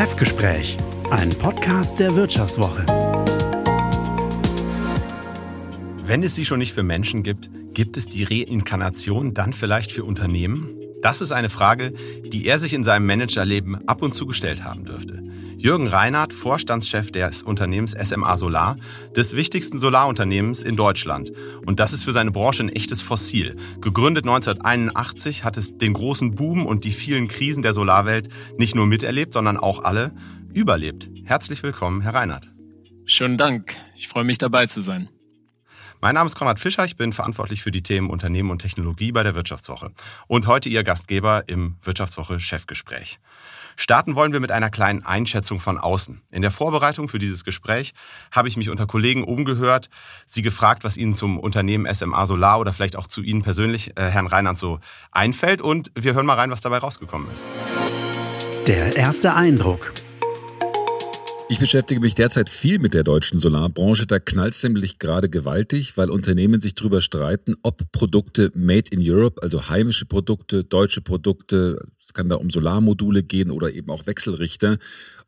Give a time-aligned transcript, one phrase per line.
[0.00, 0.78] Chefgespräch,
[1.10, 2.86] ein Podcast der Wirtschaftswoche.
[6.06, 10.04] Wenn es sie schon nicht für Menschen gibt, gibt es die Reinkarnation dann vielleicht für
[10.04, 10.70] Unternehmen?
[11.02, 11.92] Das ist eine Frage,
[12.24, 15.22] die er sich in seinem Managerleben ab und zu gestellt haben dürfte.
[15.60, 18.76] Jürgen Reinhardt, Vorstandschef des Unternehmens SMA Solar,
[19.14, 21.32] des wichtigsten Solarunternehmens in Deutschland.
[21.66, 23.56] Und das ist für seine Branche ein echtes Fossil.
[23.82, 28.86] Gegründet 1981 hat es den großen Boom und die vielen Krisen der Solarwelt nicht nur
[28.86, 30.12] miterlebt, sondern auch alle
[30.50, 31.10] überlebt.
[31.24, 32.50] Herzlich willkommen, Herr Reinhardt.
[33.04, 33.76] Schönen Dank.
[33.98, 35.10] Ich freue mich dabei zu sein.
[36.00, 39.22] Mein Name ist Konrad Fischer, ich bin verantwortlich für die Themen Unternehmen und Technologie bei
[39.22, 39.92] der Wirtschaftswoche
[40.26, 43.18] und heute Ihr Gastgeber im Wirtschaftswoche Chefgespräch.
[43.80, 46.20] Starten wollen wir mit einer kleinen Einschätzung von außen.
[46.30, 47.94] In der Vorbereitung für dieses Gespräch
[48.30, 49.88] habe ich mich unter Kollegen umgehört,
[50.26, 54.02] sie gefragt, was ihnen zum Unternehmen SMA Solar oder vielleicht auch zu Ihnen persönlich, äh,
[54.10, 54.80] Herrn Reinhardt, so
[55.12, 55.62] einfällt.
[55.62, 57.46] Und wir hören mal rein, was dabei rausgekommen ist.
[58.66, 59.94] Der erste Eindruck.
[61.50, 64.06] Ich beschäftige mich derzeit viel mit der deutschen Solarbranche.
[64.06, 69.00] Da knallt es nämlich gerade gewaltig, weil Unternehmen sich darüber streiten, ob Produkte made in
[69.02, 74.06] Europe, also heimische Produkte, deutsche Produkte, es kann da um Solarmodule gehen oder eben auch
[74.06, 74.78] Wechselrichter,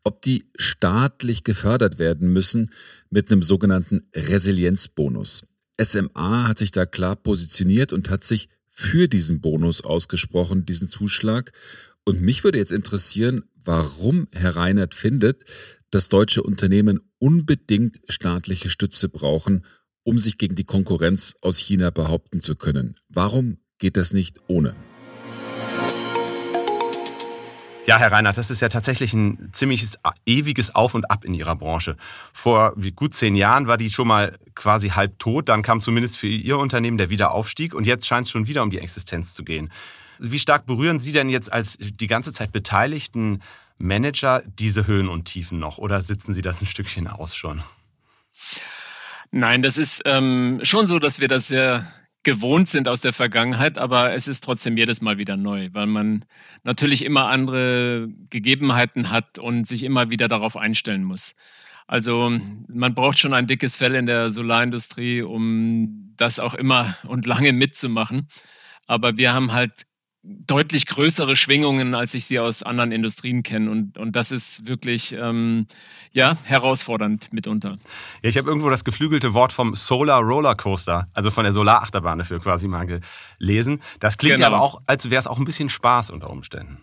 [0.05, 2.71] ob die staatlich gefördert werden müssen
[3.09, 5.49] mit einem sogenannten Resilienzbonus.
[5.77, 11.51] SMA hat sich da klar positioniert und hat sich für diesen Bonus ausgesprochen, diesen Zuschlag.
[12.05, 15.43] Und mich würde jetzt interessieren, warum Herr Reinhardt findet,
[15.89, 19.65] dass deutsche Unternehmen unbedingt staatliche Stütze brauchen,
[20.03, 22.95] um sich gegen die Konkurrenz aus China behaupten zu können.
[23.07, 24.75] Warum geht das nicht ohne?
[27.85, 31.55] Ja, Herr Reinhardt, das ist ja tatsächlich ein ziemliches ewiges Auf und Ab in Ihrer
[31.55, 31.95] Branche.
[32.33, 36.27] Vor gut zehn Jahren war die schon mal quasi halb tot, dann kam zumindest für
[36.27, 39.69] Ihr Unternehmen der Wiederaufstieg und jetzt scheint es schon wieder um die Existenz zu gehen.
[40.19, 43.41] Wie stark berühren Sie denn jetzt als die ganze Zeit Beteiligten
[43.77, 47.63] Manager diese Höhen und Tiefen noch oder sitzen Sie das ein Stückchen aus schon?
[49.31, 51.91] Nein, das ist ähm, schon so, dass wir das sehr
[52.23, 56.23] gewohnt sind aus der Vergangenheit, aber es ist trotzdem jedes Mal wieder neu, weil man
[56.63, 61.33] natürlich immer andere Gegebenheiten hat und sich immer wieder darauf einstellen muss.
[61.85, 62.31] Also
[62.67, 67.51] man braucht schon ein dickes Fell in der Solarindustrie, um das auch immer und lange
[67.51, 68.29] mitzumachen.
[68.87, 69.85] Aber wir haben halt
[70.23, 73.69] deutlich größere Schwingungen, als ich sie aus anderen Industrien kenne.
[73.69, 75.67] Und, und das ist wirklich ähm,
[76.13, 77.77] ja, herausfordernd mitunter.
[78.21, 82.19] Ja, ich habe irgendwo das geflügelte Wort vom Solar Roller Coaster, also von der Solarachterbahn
[82.19, 82.87] dafür quasi mal
[83.37, 83.81] gelesen.
[83.99, 84.49] Das klingt genau.
[84.49, 86.81] ja aber auch, als wäre es auch ein bisschen Spaß unter Umständen.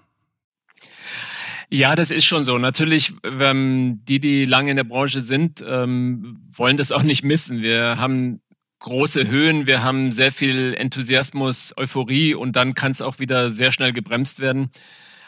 [1.73, 2.59] Ja, das ist schon so.
[2.59, 7.62] Natürlich, ähm, die, die lange in der Branche sind, ähm, wollen das auch nicht missen.
[7.62, 8.41] Wir haben
[8.81, 13.71] große Höhen, wir haben sehr viel Enthusiasmus, Euphorie und dann kann es auch wieder sehr
[13.71, 14.71] schnell gebremst werden.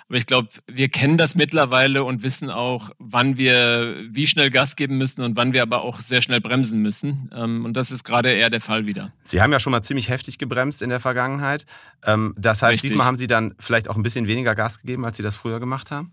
[0.08, 4.76] Aber ich glaube, wir kennen das mittlerweile und wissen auch, wann wir wie schnell Gas
[4.76, 7.30] geben müssen und wann wir aber auch sehr schnell bremsen müssen.
[7.34, 9.12] Ähm, und das ist gerade eher der Fall wieder.
[9.22, 11.64] Sie haben ja schon mal ziemlich heftig gebremst in der Vergangenheit.
[12.04, 12.90] Ähm, das heißt, Richtig.
[12.90, 15.60] diesmal haben Sie dann vielleicht auch ein bisschen weniger Gas gegeben, als Sie das früher
[15.60, 16.12] gemacht haben?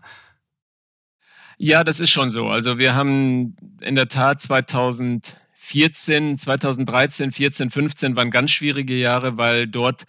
[1.58, 2.48] Ja, das ist schon so.
[2.48, 5.36] Also wir haben in der Tat 2000
[5.70, 10.04] 14, 2013, 14, 15 waren ganz schwierige Jahre, weil dort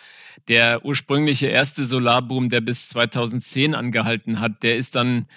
[0.47, 5.27] der ursprüngliche erste Solarboom, der bis 2010 angehalten hat, der ist dann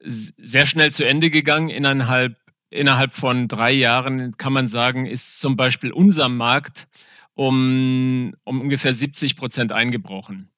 [0.00, 1.70] sehr schnell zu Ende gegangen.
[1.70, 2.36] Innerhalb,
[2.68, 6.86] innerhalb von drei Jahren kann man sagen, ist zum Beispiel unser Markt
[7.32, 10.50] um, um ungefähr 70 Prozent eingebrochen.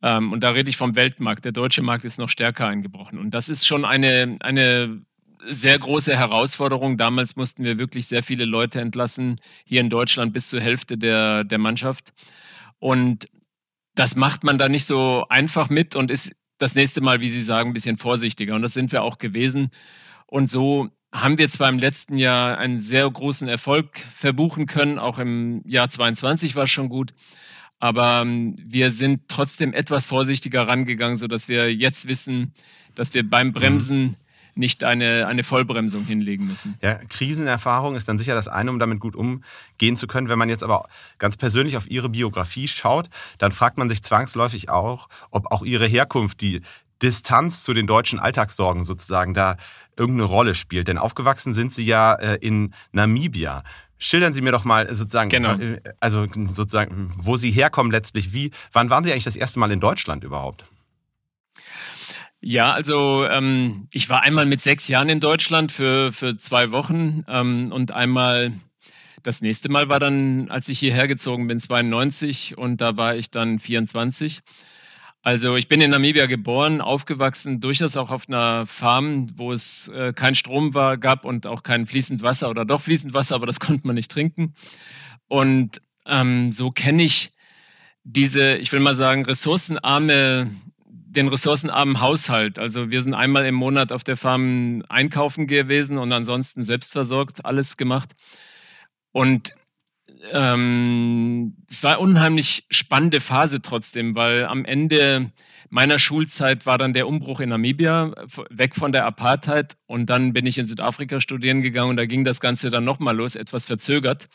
[0.00, 1.44] Ähm, und da rede ich vom Weltmarkt.
[1.44, 3.18] Der deutsche Markt ist noch stärker eingebrochen.
[3.18, 5.02] Und das ist schon eine, eine
[5.46, 6.96] sehr große Herausforderung.
[6.96, 11.44] Damals mussten wir wirklich sehr viele Leute entlassen, hier in Deutschland bis zur Hälfte der,
[11.44, 12.12] der Mannschaft.
[12.78, 13.28] Und
[13.94, 17.42] das macht man da nicht so einfach mit und ist das nächste Mal, wie Sie
[17.42, 18.54] sagen, ein bisschen vorsichtiger.
[18.54, 19.70] Und das sind wir auch gewesen.
[20.26, 25.18] Und so haben wir zwar im letzten Jahr einen sehr großen Erfolg verbuchen können, auch
[25.18, 27.14] im Jahr 22 war es schon gut,
[27.78, 32.52] aber ähm, wir sind trotzdem etwas vorsichtiger rangegangen, sodass wir jetzt wissen,
[32.94, 34.16] dass wir beim Bremsen mhm
[34.58, 36.76] nicht eine, eine Vollbremsung hinlegen müssen.
[36.82, 40.28] Ja, Krisenerfahrung ist dann sicher das eine, um damit gut umgehen zu können.
[40.28, 40.88] Wenn man jetzt aber
[41.18, 43.08] ganz persönlich auf Ihre Biografie schaut,
[43.38, 46.60] dann fragt man sich zwangsläufig auch, ob auch Ihre Herkunft, die
[47.00, 49.56] Distanz zu den deutschen Alltagssorgen sozusagen da
[49.96, 50.88] irgendeine Rolle spielt.
[50.88, 53.62] Denn aufgewachsen sind Sie ja äh, in Namibia.
[53.98, 55.54] Schildern Sie mir doch mal sozusagen, genau.
[55.54, 58.32] Äh, also sozusagen, wo Sie herkommen letztlich.
[58.32, 60.64] Wie, wann waren Sie eigentlich das erste Mal in Deutschland überhaupt?
[62.40, 67.24] Ja, also ähm, ich war einmal mit sechs Jahren in Deutschland für, für zwei Wochen
[67.28, 68.52] ähm, und einmal
[69.24, 73.30] das nächste Mal war dann, als ich hierher gezogen bin, 92 und da war ich
[73.30, 74.40] dann 24.
[75.22, 80.12] Also ich bin in Namibia geboren, aufgewachsen, durchaus auch auf einer Farm, wo es äh,
[80.12, 83.58] kein Strom war, gab und auch kein fließend Wasser oder doch fließend Wasser, aber das
[83.60, 84.54] konnte man nicht trinken.
[85.26, 87.32] Und ähm, so kenne ich
[88.04, 90.52] diese, ich will mal sagen, ressourcenarme,
[91.10, 92.58] den ressourcenarmen Haushalt.
[92.58, 97.76] Also wir sind einmal im Monat auf der Farm einkaufen gewesen und ansonsten selbstversorgt alles
[97.76, 98.12] gemacht.
[99.12, 99.54] Und
[100.32, 105.32] ähm, es war eine unheimlich spannende Phase trotzdem, weil am Ende
[105.70, 108.12] meiner Schulzeit war dann der Umbruch in Namibia,
[108.50, 112.24] weg von der Apartheid und dann bin ich in Südafrika studieren gegangen und da ging
[112.24, 114.28] das Ganze dann nochmal los, etwas verzögert.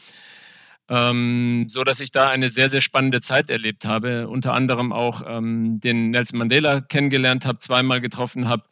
[0.90, 4.28] Ähm, so dass ich da eine sehr, sehr spannende Zeit erlebt habe.
[4.28, 8.64] Unter anderem auch ähm, den Nelson Mandela kennengelernt habe, zweimal getroffen habe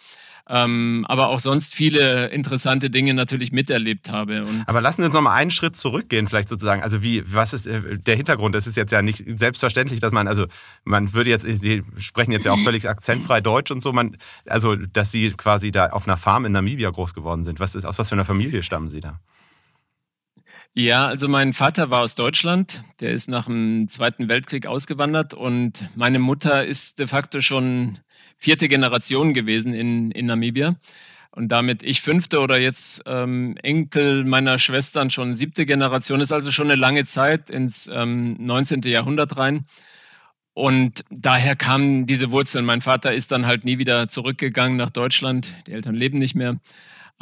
[0.52, 4.44] ähm, aber auch sonst viele interessante Dinge natürlich miterlebt habe.
[4.44, 6.84] Und aber lassen Sie uns noch mal einen Schritt zurückgehen, vielleicht sozusagen.
[6.84, 8.54] Also wie, was ist äh, der Hintergrund?
[8.54, 10.48] Das ist jetzt ja nicht selbstverständlich, dass man, also
[10.84, 14.75] man würde jetzt, Sie sprechen jetzt ja auch völlig akzentfrei Deutsch und so, man, also
[14.75, 17.60] dass Sie quasi da auf einer Farm in Namibia groß geworden sind.
[17.60, 19.19] Was ist, aus was für einer Familie stammen Sie da?
[20.73, 25.83] Ja, also mein Vater war aus Deutschland, der ist nach dem Zweiten Weltkrieg ausgewandert und
[25.95, 28.00] meine Mutter ist de facto schon
[28.38, 30.77] vierte Generation gewesen in, in Namibia.
[31.31, 36.51] Und damit ich fünfte oder jetzt ähm, Enkel meiner Schwestern schon siebte Generation, ist also
[36.51, 38.81] schon eine lange Zeit ins ähm, 19.
[38.83, 39.65] Jahrhundert rein.
[40.53, 42.65] Und daher kamen diese Wurzeln.
[42.65, 45.53] Mein Vater ist dann halt nie wieder zurückgegangen nach Deutschland.
[45.68, 46.59] Die Eltern leben nicht mehr.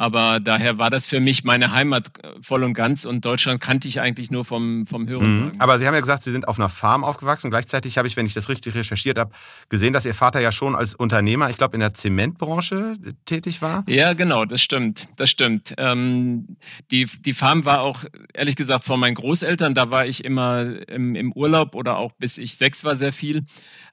[0.00, 3.86] Aber daher war das für mich meine Heimat äh, voll und ganz und Deutschland kannte
[3.86, 5.32] ich eigentlich nur vom, vom Hören.
[5.32, 5.52] Mhm.
[5.58, 7.50] Aber Sie haben ja gesagt, Sie sind auf einer Farm aufgewachsen.
[7.50, 9.30] Gleichzeitig habe ich, wenn ich das richtig recherchiert habe,
[9.68, 12.94] gesehen, dass Ihr Vater ja schon als Unternehmer, ich glaube, in der Zementbranche
[13.26, 13.84] tätig war.
[13.88, 15.06] Ja, genau, das stimmt.
[15.16, 15.74] Das stimmt.
[15.76, 16.56] Ähm,
[16.90, 19.74] die, die Farm war auch, ehrlich gesagt, von meinen Großeltern.
[19.74, 23.44] Da war ich immer im, im Urlaub oder auch bis ich sechs war sehr viel.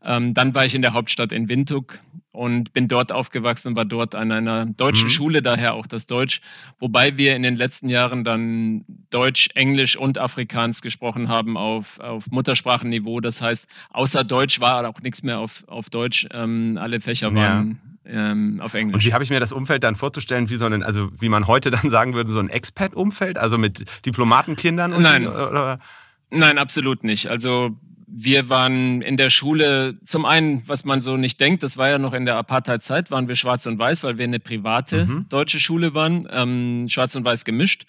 [0.01, 1.99] Ähm, dann war ich in der Hauptstadt in Windhoek
[2.37, 5.11] und bin dort aufgewachsen, war dort an einer deutschen mhm.
[5.11, 6.41] Schule, daher auch das Deutsch,
[6.79, 12.27] wobei wir in den letzten Jahren dann Deutsch, Englisch und Afrikaans gesprochen haben auf, auf
[12.29, 13.21] Muttersprachenniveau.
[13.21, 16.27] Das heißt, außer Deutsch war auch nichts mehr auf, auf Deutsch.
[16.31, 18.31] Ähm, alle Fächer waren ja.
[18.31, 18.93] ähm, auf Englisch.
[18.93, 21.47] Und wie habe ich mir das Umfeld dann vorzustellen, wie so ein, also wie man
[21.47, 25.01] heute dann sagen würde, so ein Expat-Umfeld, also mit Diplomatenkindern?
[25.01, 25.23] Nein.
[25.23, 26.37] Die?
[26.37, 27.27] Nein, absolut nicht.
[27.27, 27.77] Also
[28.09, 31.99] wir waren in der Schule, zum einen, was man so nicht denkt, das war ja
[31.99, 35.25] noch in der Apartheid-Zeit, waren wir schwarz und weiß, weil wir eine private mhm.
[35.27, 37.85] deutsche Schule waren, ähm, schwarz und weiß gemischt.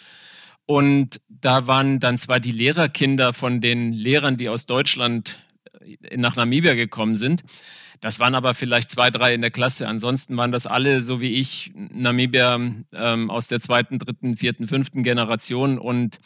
[0.67, 5.39] Und da waren dann zwar die Lehrerkinder von den Lehrern, die aus Deutschland
[5.81, 7.45] äh, nach Namibia gekommen sind.
[8.01, 9.87] Das waren aber vielleicht zwei, drei in der Klasse.
[9.87, 15.05] Ansonsten waren das alle, so wie ich, Namibier ähm, aus der zweiten, dritten, vierten, fünften
[15.05, 15.79] Generation.
[15.79, 16.19] Und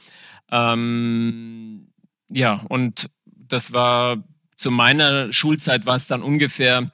[0.51, 1.89] ähm,
[2.31, 3.11] ja, und
[3.53, 4.19] das war
[4.57, 6.91] zu meiner Schulzeit war es dann ungefähr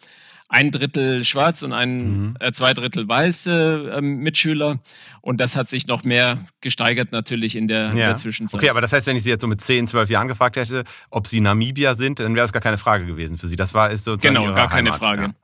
[0.48, 2.36] ein Drittel schwarz und ein mhm.
[2.40, 4.78] äh, zwei Drittel weiße äh, Mitschüler.
[5.20, 7.90] Und das hat sich noch mehr gesteigert natürlich in der, ja.
[7.90, 8.58] in der, Zwischenzeit.
[8.58, 10.84] Okay, aber das heißt, wenn ich Sie jetzt so mit 10, 12 Jahren gefragt hätte,
[11.10, 13.56] ob Sie Namibier sind, dann wäre das gar keine Frage gewesen für Sie.
[13.56, 15.22] Das war ist sozusagen Genau, gar Heimat, keine Frage.
[15.22, 15.34] Ja.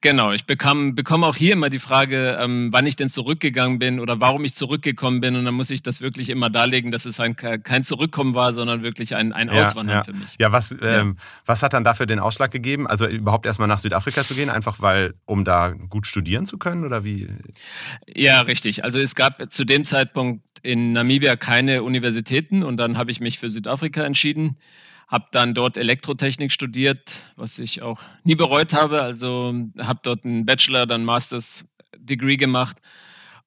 [0.00, 4.00] Genau, ich bekam, bekomme auch hier immer die Frage, ähm, wann ich denn zurückgegangen bin
[4.00, 5.36] oder warum ich zurückgekommen bin.
[5.36, 8.82] Und dann muss ich das wirklich immer darlegen, dass es ein, kein Zurückkommen war, sondern
[8.82, 10.04] wirklich ein, ein ja, Auswandern ja.
[10.04, 10.36] für mich.
[10.38, 12.86] Ja, was, ähm, was hat dann dafür den Ausschlag gegeben?
[12.86, 16.84] Also überhaupt erstmal nach Südafrika zu gehen, einfach weil, um da gut studieren zu können
[16.84, 17.28] oder wie?
[18.14, 18.84] Ja, richtig.
[18.84, 23.38] Also es gab zu dem Zeitpunkt in Namibia keine Universitäten und dann habe ich mich
[23.38, 24.56] für Südafrika entschieden
[25.06, 29.02] habe dann dort Elektrotechnik studiert, was ich auch nie bereut habe.
[29.02, 31.64] Also habe dort einen Bachelor, dann Masters
[31.96, 32.78] Degree gemacht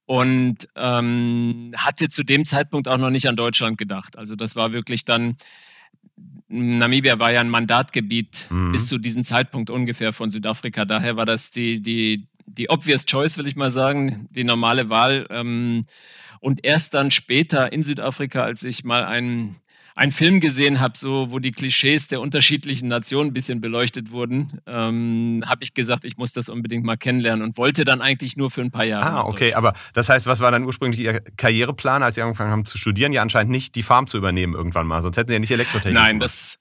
[0.05, 4.17] und ähm, hatte zu dem Zeitpunkt auch noch nicht an Deutschland gedacht.
[4.17, 5.37] Also das war wirklich dann,
[6.47, 8.71] Namibia war ja ein Mandatgebiet mhm.
[8.71, 10.85] bis zu diesem Zeitpunkt ungefähr von Südafrika.
[10.85, 15.27] Daher war das die, die, die obvious choice, will ich mal sagen, die normale Wahl.
[15.29, 15.85] Ähm,
[16.39, 19.57] und erst dann später in Südafrika, als ich mal einen
[20.00, 24.62] einen Film gesehen habe, so wo die Klischees der unterschiedlichen Nationen ein bisschen beleuchtet wurden,
[24.65, 28.50] ähm, habe ich gesagt, ich muss das unbedingt mal kennenlernen und wollte dann eigentlich nur
[28.50, 29.06] für ein paar Jahre.
[29.06, 32.63] Ah, okay, aber das heißt, was war dann ursprünglich Ihr Karriereplan, als Sie angefangen haben
[32.63, 33.12] zu studieren?
[33.12, 35.94] Ja, anscheinend nicht die Farm zu übernehmen irgendwann mal, sonst hätten Sie ja nicht Elektrotechnik.
[35.94, 36.24] Nein, gemacht.
[36.24, 36.60] das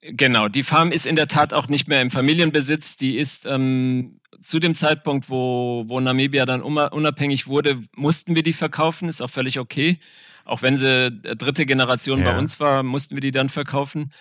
[0.00, 2.96] Genau, die Farm ist in der Tat auch nicht mehr im Familienbesitz.
[2.96, 8.52] Die ist ähm, zu dem Zeitpunkt, wo, wo Namibia dann unabhängig wurde, mussten wir die
[8.52, 9.98] verkaufen, ist auch völlig okay.
[10.48, 12.32] Auch wenn sie äh, dritte Generation ja.
[12.32, 14.12] bei uns war, mussten wir die dann verkaufen.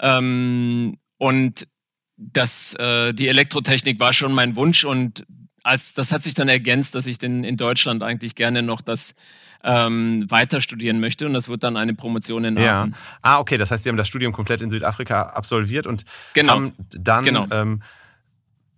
[0.00, 1.68] Ähm, und
[2.16, 5.24] das, äh, die Elektrotechnik war schon mein Wunsch und
[5.62, 9.14] als das hat sich dann ergänzt, dass ich denn in Deutschland eigentlich gerne noch das
[9.62, 12.90] ähm, weiter studieren möchte und das wird dann eine Promotion in Aachen.
[12.90, 12.98] Ja.
[13.22, 16.04] Ah, okay, das heißt, Sie haben das Studium komplett in Südafrika absolviert und
[16.34, 16.54] genau.
[16.54, 17.46] haben dann genau.
[17.50, 17.82] ähm,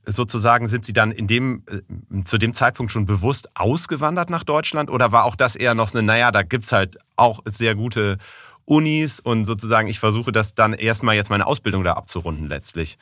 [0.07, 4.91] sozusagen, sind Sie dann in dem, äh, zu dem Zeitpunkt schon bewusst ausgewandert nach Deutschland?
[4.91, 8.19] Oder war auch das eher noch eine, naja, da gibt es halt auch sehr gute
[8.65, 12.99] Unis und sozusagen, ich versuche das dann erstmal jetzt meine Ausbildung da abzurunden letztlich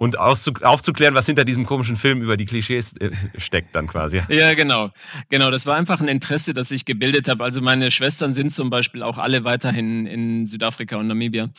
[0.00, 4.22] und aufzuklären, was hinter diesem komischen Film über die Klischees äh, steckt dann quasi.
[4.30, 4.92] Ja, genau.
[5.28, 7.44] Genau, das war einfach ein Interesse, das ich gebildet habe.
[7.44, 11.50] Also meine Schwestern sind zum Beispiel auch alle weiterhin in Südafrika und Namibia.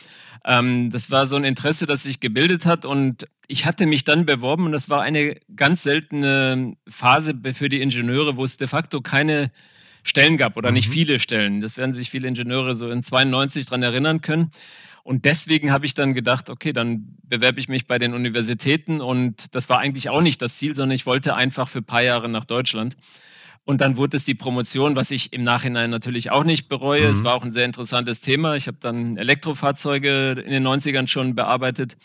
[0.44, 4.26] Ähm, das war so ein Interesse, das sich gebildet hat und ich hatte mich dann
[4.26, 9.02] beworben und das war eine ganz seltene Phase für die Ingenieure, wo es de facto
[9.02, 9.52] keine
[10.02, 10.74] Stellen gab oder mhm.
[10.74, 11.60] nicht viele Stellen.
[11.60, 14.50] Das werden sich viele Ingenieure so in 92 dran erinnern können.
[15.04, 19.00] Und deswegen habe ich dann gedacht, okay, dann bewerbe ich mich bei den Universitäten.
[19.00, 22.02] Und das war eigentlich auch nicht das Ziel, sondern ich wollte einfach für ein paar
[22.02, 22.96] Jahre nach Deutschland.
[23.64, 27.06] Und dann wurde es die Promotion, was ich im Nachhinein natürlich auch nicht bereue.
[27.06, 27.12] Mhm.
[27.12, 28.54] Es war auch ein sehr interessantes Thema.
[28.54, 31.96] Ich habe dann Elektrofahrzeuge in den 90ern schon bearbeitet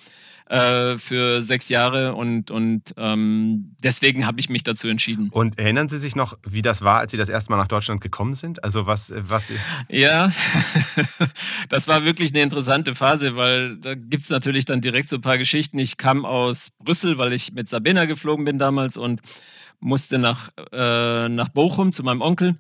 [0.49, 5.29] äh, für sechs Jahre und, und ähm, deswegen habe ich mich dazu entschieden.
[5.31, 8.01] Und erinnern Sie sich noch, wie das war, als Sie das erste Mal nach Deutschland
[8.01, 8.63] gekommen sind?
[8.63, 9.51] Also was, was
[9.89, 10.31] Ja,
[11.69, 15.21] das war wirklich eine interessante Phase, weil da gibt es natürlich dann direkt so ein
[15.21, 15.79] paar Geschichten.
[15.79, 19.21] Ich kam aus Brüssel, weil ich mit Sabina geflogen bin damals und
[19.79, 22.55] musste nach, äh, nach Bochum zu meinem Onkel,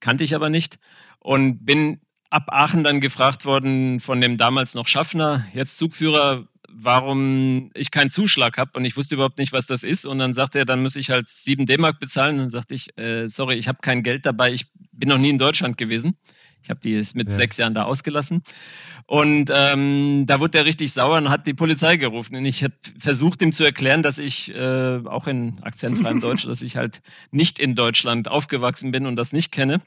[0.00, 0.78] kannte ich aber nicht
[1.18, 6.46] und bin ab Aachen dann gefragt worden von dem damals noch Schaffner, jetzt Zugführer,
[6.80, 10.06] warum ich keinen Zuschlag habe und ich wusste überhaupt nicht, was das ist.
[10.06, 12.36] Und dann sagte er, dann muss ich halt 7 D-Mark bezahlen.
[12.36, 15.30] Und dann sagte ich, äh, sorry, ich habe kein Geld dabei, ich bin noch nie
[15.30, 16.16] in Deutschland gewesen.
[16.62, 17.32] Ich habe die mit ja.
[17.32, 18.42] sechs Jahren da ausgelassen.
[19.06, 22.36] Und ähm, da wurde er richtig sauer und hat die Polizei gerufen.
[22.36, 26.62] Und ich habe versucht, ihm zu erklären, dass ich äh, auch in akzentfreiem Deutsch, dass
[26.62, 29.80] ich halt nicht in Deutschland aufgewachsen bin und das nicht kenne.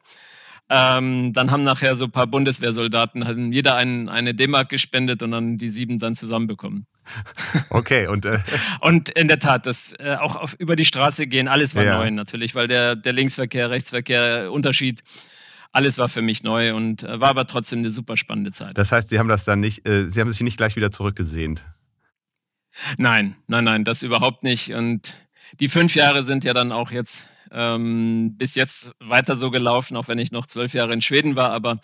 [0.74, 5.32] Ähm, dann haben nachher so ein paar Bundeswehrsoldaten haben jeder einen, eine D-Mark gespendet und
[5.32, 6.88] dann die sieben dann zusammenbekommen.
[7.70, 8.40] Okay, und äh
[8.80, 11.98] und in der Tat, das äh, auch auf, über die Straße gehen, alles war ja.
[11.98, 15.04] neu natürlich, weil der, der Linksverkehr, Rechtsverkehr, Unterschied,
[15.74, 18.78] alles war für mich neu und äh, war aber trotzdem eine super spannende Zeit.
[18.78, 21.66] Das heißt, Sie haben das dann nicht, äh, Sie haben sich nicht gleich wieder zurückgesehnt?
[22.98, 24.74] Nein, nein, nein, das überhaupt nicht.
[24.74, 25.18] Und
[25.60, 30.08] die fünf Jahre sind ja dann auch jetzt ähm, bis jetzt weiter so gelaufen, auch
[30.08, 31.52] wenn ich noch zwölf Jahre in Schweden war.
[31.52, 31.80] Aber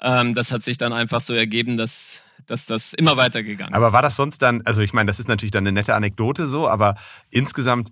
[0.00, 3.76] ähm, das hat sich dann einfach so ergeben, dass, dass das immer weitergegangen ist.
[3.76, 6.46] Aber war das sonst dann, also ich meine, das ist natürlich dann eine nette Anekdote
[6.46, 6.96] so, aber
[7.30, 7.90] insgesamt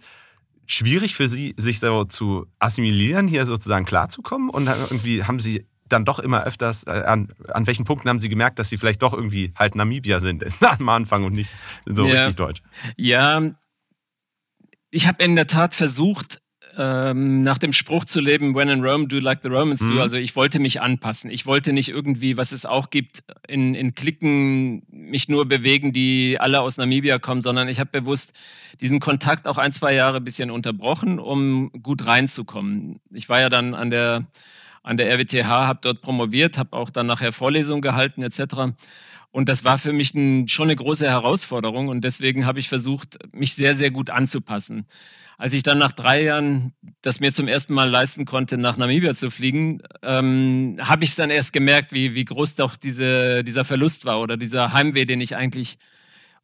[0.66, 4.50] schwierig für Sie, sich so zu assimilieren, hier sozusagen klarzukommen?
[4.50, 8.28] Und irgendwie haben Sie dann doch immer öfters, äh, an, an welchen Punkten haben Sie
[8.28, 12.14] gemerkt, dass Sie vielleicht doch irgendwie halt Namibier sind am Anfang und nicht so ja.
[12.14, 12.62] richtig deutsch?
[12.96, 13.42] Ja,
[14.90, 16.41] ich habe in der Tat versucht,
[16.76, 19.96] ähm, nach dem Spruch zu leben, when in Rome, do like the Romans mhm.
[19.96, 20.02] do.
[20.02, 21.30] Also ich wollte mich anpassen.
[21.30, 26.38] Ich wollte nicht irgendwie, was es auch gibt, in, in Klicken mich nur bewegen, die
[26.40, 28.32] alle aus Namibia kommen, sondern ich habe bewusst
[28.80, 33.00] diesen Kontakt auch ein, zwei Jahre ein bisschen unterbrochen, um gut reinzukommen.
[33.12, 34.26] Ich war ja dann an der,
[34.82, 38.74] an der RWTH, habe dort promoviert, habe auch dann nachher Vorlesungen gehalten etc.
[39.32, 43.18] Und das war für mich ein, schon eine große Herausforderung und deswegen habe ich versucht,
[43.32, 44.86] mich sehr, sehr gut anzupassen.
[45.38, 49.14] Als ich dann nach drei Jahren das mir zum ersten Mal leisten konnte, nach Namibia
[49.14, 53.64] zu fliegen, ähm, habe ich es dann erst gemerkt, wie, wie groß doch diese, dieser
[53.64, 55.78] Verlust war oder dieser Heimweh, den ich eigentlich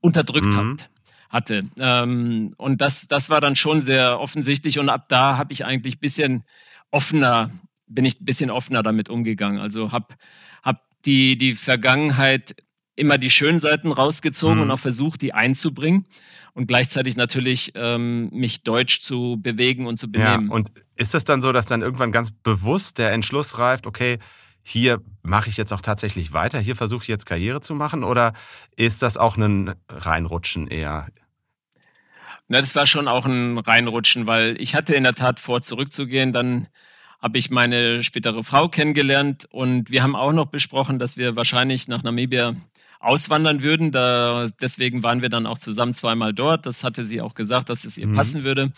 [0.00, 0.56] unterdrückt mhm.
[0.56, 0.90] Hat,
[1.28, 1.64] hatte.
[1.78, 5.96] Ähm, und das, das war dann schon sehr offensichtlich und ab da habe ich eigentlich
[5.96, 6.44] ein bisschen
[6.90, 7.50] offener,
[7.86, 9.60] bin ich ein bisschen offener damit umgegangen.
[9.60, 10.14] Also habe
[10.62, 12.56] hab die, die Vergangenheit
[12.98, 14.62] immer die schönen Seiten rausgezogen mhm.
[14.62, 16.06] und auch versucht, die einzubringen
[16.54, 20.48] und gleichzeitig natürlich ähm, mich deutsch zu bewegen und zu benehmen.
[20.48, 24.18] Ja, und ist das dann so, dass dann irgendwann ganz bewusst der Entschluss reift, okay,
[24.62, 28.32] hier mache ich jetzt auch tatsächlich weiter, hier versuche ich jetzt Karriere zu machen oder
[28.76, 31.06] ist das auch ein Reinrutschen eher?
[32.48, 36.32] Na, das war schon auch ein Reinrutschen, weil ich hatte in der Tat vor, zurückzugehen.
[36.32, 36.66] Dann
[37.20, 41.88] habe ich meine spätere Frau kennengelernt und wir haben auch noch besprochen, dass wir wahrscheinlich
[41.88, 42.56] nach Namibia
[43.00, 43.92] auswandern würden.
[43.92, 46.66] Da, deswegen waren wir dann auch zusammen zweimal dort.
[46.66, 48.14] Das hatte sie auch gesagt, dass es ihr mhm.
[48.14, 48.72] passen würde.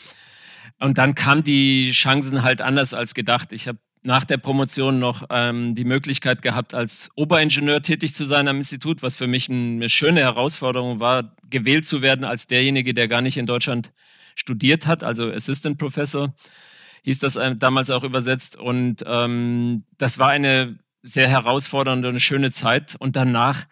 [0.78, 3.52] Und dann kamen die Chancen halt anders als gedacht.
[3.52, 8.48] Ich habe nach der Promotion noch ähm, die Möglichkeit gehabt, als Oberingenieur tätig zu sein
[8.48, 13.08] am Institut, was für mich eine schöne Herausforderung war, gewählt zu werden als derjenige, der
[13.08, 13.92] gar nicht in Deutschland
[14.36, 16.34] studiert hat, also Assistant Professor
[17.02, 18.56] hieß das äh, damals auch übersetzt.
[18.56, 22.96] Und ähm, das war eine sehr herausfordernde und schöne Zeit.
[22.98, 23.66] Und danach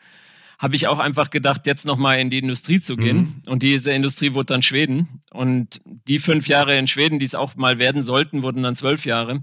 [0.59, 3.17] habe ich auch einfach gedacht, jetzt nochmal in die Industrie zu gehen.
[3.17, 3.43] Mhm.
[3.47, 5.21] Und diese Industrie wurde dann Schweden.
[5.31, 9.07] Und die fünf Jahre in Schweden, die es auch mal werden sollten, wurden dann zwölf
[9.07, 9.43] Jahre.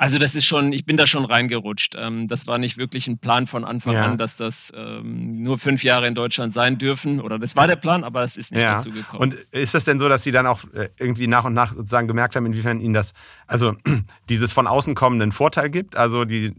[0.00, 1.94] Also das ist schon, ich bin da schon reingerutscht.
[1.98, 4.06] Ähm, das war nicht wirklich ein Plan von Anfang ja.
[4.06, 7.20] an, dass das ähm, nur fünf Jahre in Deutschland sein dürfen.
[7.20, 8.76] Oder das war der Plan, aber es ist nicht ja.
[8.76, 9.20] dazu gekommen.
[9.20, 12.08] Und ist das denn so, dass Sie dann auch äh, irgendwie nach und nach sozusagen
[12.08, 13.12] gemerkt haben, inwiefern Ihnen das,
[13.46, 13.74] also
[14.30, 15.96] dieses von außen kommenden Vorteil gibt?
[15.96, 16.54] Also die,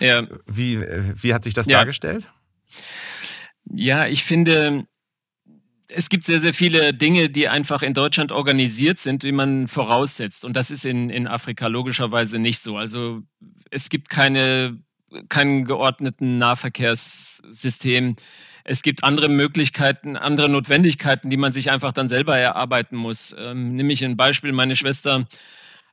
[0.00, 0.26] ja.
[0.46, 2.28] wie, wie hat sich das dargestellt?
[3.64, 4.86] Ja, ich finde,
[5.92, 10.44] es gibt sehr, sehr viele Dinge, die einfach in Deutschland organisiert sind, wie man voraussetzt.
[10.44, 12.76] Und das ist in, in Afrika logischerweise nicht so.
[12.76, 13.22] Also
[13.70, 14.78] es gibt keine,
[15.28, 18.16] keinen geordneten Nahverkehrssystem.
[18.64, 23.34] Es gibt andere Möglichkeiten, andere Notwendigkeiten, die man sich einfach dann selber erarbeiten muss.
[23.38, 25.26] Ähm, nämlich ein Beispiel, meine Schwester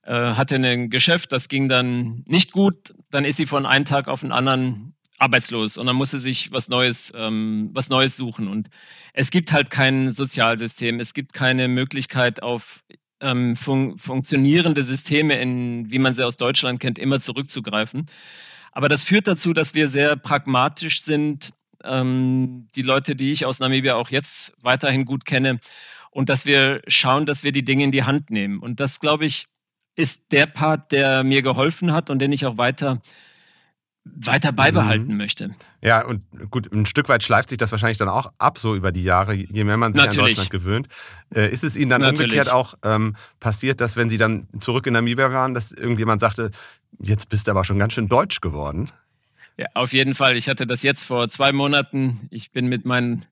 [0.03, 2.93] äh, hatte ein Geschäft, das ging dann nicht gut.
[3.09, 6.51] Dann ist sie von einem Tag auf den anderen arbeitslos und dann muss sie sich
[6.51, 8.47] was Neues, ähm, was Neues suchen.
[8.47, 8.69] Und
[9.13, 12.83] es gibt halt kein Sozialsystem, es gibt keine Möglichkeit auf
[13.19, 18.07] ähm, fun funktionierende Systeme, in, wie man sie aus Deutschland kennt, immer zurückzugreifen.
[18.71, 21.51] Aber das führt dazu, dass wir sehr pragmatisch sind.
[21.83, 25.59] Ähm, die Leute, die ich aus Namibia auch jetzt weiterhin gut kenne,
[26.17, 28.57] und dass wir schauen, dass wir die Dinge in die Hand nehmen.
[28.57, 29.45] Und das, glaube ich,
[29.95, 32.97] ist der Part, der mir geholfen hat und den ich auch weiter
[34.15, 35.17] weiter beibehalten mhm.
[35.17, 35.55] möchte.
[35.81, 38.91] Ja, und gut, ein Stück weit schleift sich das wahrscheinlich dann auch ab, so über
[38.91, 40.19] die Jahre, je mehr man sich Natürlich.
[40.19, 40.87] an Deutschland gewöhnt.
[41.33, 42.23] Äh, ist es Ihnen dann Natürlich.
[42.23, 46.51] umgekehrt auch ähm, passiert, dass wenn Sie dann zurück in Namibia waren, dass irgendjemand sagte,
[46.99, 48.89] jetzt bist du aber schon ganz schön deutsch geworden?
[49.57, 50.37] Ja, auf jeden Fall.
[50.37, 52.27] Ich hatte das jetzt vor zwei Monaten.
[52.29, 53.25] Ich bin mit meinen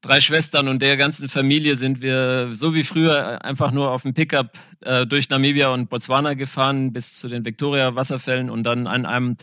[0.00, 4.14] drei Schwestern und der ganzen Familie sind wir so wie früher einfach nur auf dem
[4.14, 9.36] Pickup äh, durch Namibia und Botswana gefahren bis zu den Victoria-Wasserfällen und dann an einem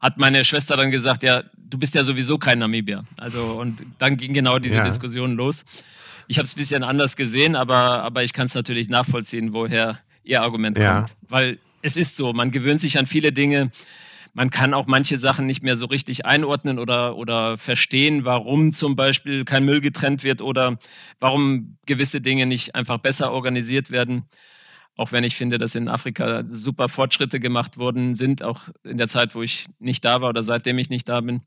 [0.00, 3.04] hat meine Schwester dann gesagt, ja, du bist ja sowieso kein Namibier.
[3.18, 4.84] Also und dann ging genau diese ja.
[4.84, 5.64] Diskussion los.
[6.26, 9.98] Ich habe es ein bisschen anders gesehen, aber, aber ich kann es natürlich nachvollziehen, woher
[10.22, 11.00] ihr Argument ja.
[11.00, 11.16] kommt.
[11.28, 13.70] Weil es ist so, man gewöhnt sich an viele Dinge.
[14.32, 18.94] Man kann auch manche Sachen nicht mehr so richtig einordnen oder, oder verstehen, warum zum
[18.94, 20.78] Beispiel kein Müll getrennt wird oder
[21.18, 24.24] warum gewisse Dinge nicht einfach besser organisiert werden.
[24.96, 29.08] Auch wenn ich finde, dass in Afrika super Fortschritte gemacht worden sind, auch in der
[29.08, 31.40] Zeit, wo ich nicht da war oder seitdem ich nicht da bin.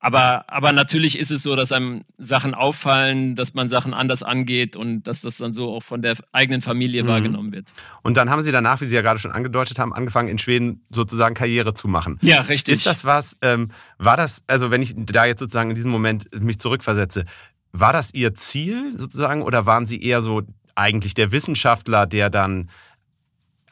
[0.00, 4.74] Aber, aber natürlich ist es so, dass einem Sachen auffallen, dass man Sachen anders angeht
[4.74, 7.08] und dass das dann so auch von der eigenen Familie mhm.
[7.08, 7.72] wahrgenommen wird.
[8.02, 10.84] Und dann haben Sie danach, wie Sie ja gerade schon angedeutet haben, angefangen in Schweden
[10.90, 12.18] sozusagen Karriere zu machen.
[12.22, 12.74] Ja, richtig.
[12.74, 16.26] Ist das was, ähm, war das, also wenn ich da jetzt sozusagen in diesem Moment
[16.42, 17.24] mich zurückversetze,
[17.72, 20.42] war das Ihr Ziel sozusagen oder waren Sie eher so
[20.76, 22.70] eigentlich der Wissenschaftler, der dann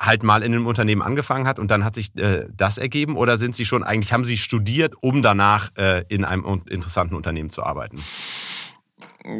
[0.00, 3.38] halt mal in einem Unternehmen angefangen hat und dann hat sich äh, das ergeben oder
[3.38, 7.62] sind Sie schon eigentlich, haben Sie studiert, um danach äh, in einem interessanten Unternehmen zu
[7.62, 8.02] arbeiten?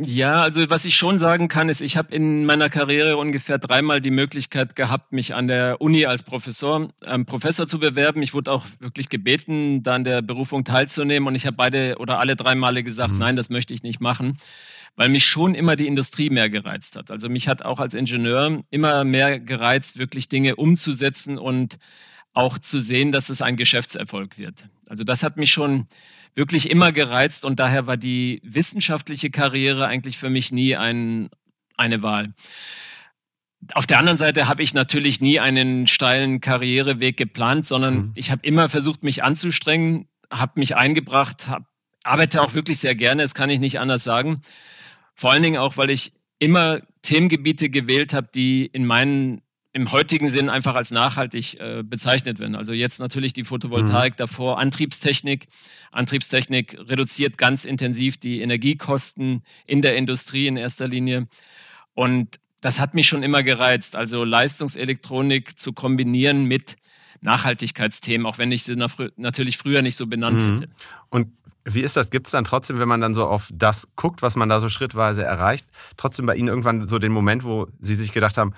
[0.03, 4.01] Ja, also was ich schon sagen kann, ist, ich habe in meiner Karriere ungefähr dreimal
[4.01, 8.23] die Möglichkeit gehabt, mich an der Uni als Professor, ähm, Professor zu bewerben.
[8.23, 12.19] Ich wurde auch wirklich gebeten, da an der Berufung teilzunehmen und ich habe beide oder
[12.19, 13.19] alle drei Male gesagt, mhm.
[13.19, 14.39] nein, das möchte ich nicht machen
[14.97, 17.11] weil mich schon immer die Industrie mehr gereizt hat.
[17.11, 21.79] Also mich hat auch als Ingenieur immer mehr gereizt, wirklich Dinge umzusetzen und
[22.33, 24.65] auch zu sehen, dass es ein Geschäftserfolg wird.
[24.89, 25.87] Also das hat mich schon
[26.35, 31.31] wirklich immer gereizt und daher war die wissenschaftliche Karriere eigentlich für mich nie ein,
[31.77, 32.35] eine Wahl.
[33.73, 38.13] Auf der anderen Seite habe ich natürlich nie einen steilen Karriereweg geplant, sondern mhm.
[38.15, 41.65] ich habe immer versucht, mich anzustrengen, habe mich eingebracht, hab,
[42.03, 44.43] arbeite auch wirklich sehr gerne, das kann ich nicht anders sagen.
[45.15, 49.43] Vor allen Dingen auch, weil ich immer Themengebiete gewählt habe, die in meinen
[49.75, 52.55] im heutigen Sinn einfach als nachhaltig äh, bezeichnet werden.
[52.55, 54.19] Also jetzt natürlich die Photovoltaik, mhm.
[54.19, 55.49] davor Antriebstechnik.
[55.91, 61.27] Antriebstechnik reduziert ganz intensiv die Energiekosten in der Industrie in erster Linie.
[61.93, 66.77] Und das hat mich schon immer gereizt, also Leistungselektronik zu kombinieren mit
[67.21, 70.61] Nachhaltigkeitsthemen, auch wenn ich sie natürlich früher nicht so benannt mhm.
[70.61, 70.73] hätte.
[71.11, 71.33] Und
[71.65, 72.11] wie ist das?
[72.11, 74.69] Gibt es dann trotzdem, wenn man dann so auf das guckt, was man da so
[74.69, 78.55] schrittweise erreicht, trotzdem bei Ihnen irgendwann so den Moment, wo Sie sich gedacht haben,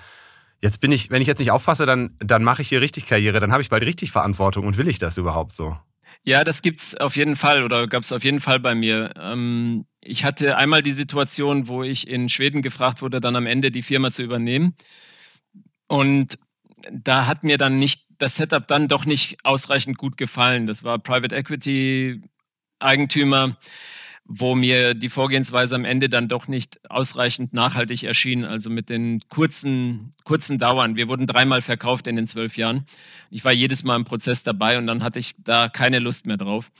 [0.61, 3.39] jetzt bin ich, wenn ich jetzt nicht aufpasse, dann, dann mache ich hier richtig Karriere,
[3.39, 5.77] dann habe ich bald richtig Verantwortung und will ich das überhaupt so?
[6.23, 9.13] Ja, das gibt es auf jeden Fall oder gab es auf jeden Fall bei mir.
[9.17, 13.71] Ähm, ich hatte einmal die Situation, wo ich in Schweden gefragt wurde, dann am Ende
[13.71, 14.75] die Firma zu übernehmen.
[15.87, 16.37] Und
[16.91, 20.67] da hat mir dann nicht das Setup dann doch nicht ausreichend gut gefallen.
[20.67, 22.21] Das war Private Equity
[22.79, 23.57] Eigentümer,
[24.25, 29.21] wo mir die Vorgehensweise am Ende dann doch nicht ausreichend nachhaltig erschien, also mit den
[29.29, 30.97] kurzen, kurzen Dauern.
[30.97, 32.85] Wir wurden dreimal verkauft in den zwölf Jahren.
[33.29, 36.35] Ich war jedes Mal im Prozess dabei und dann hatte ich da keine Lust mehr
[36.35, 36.71] drauf,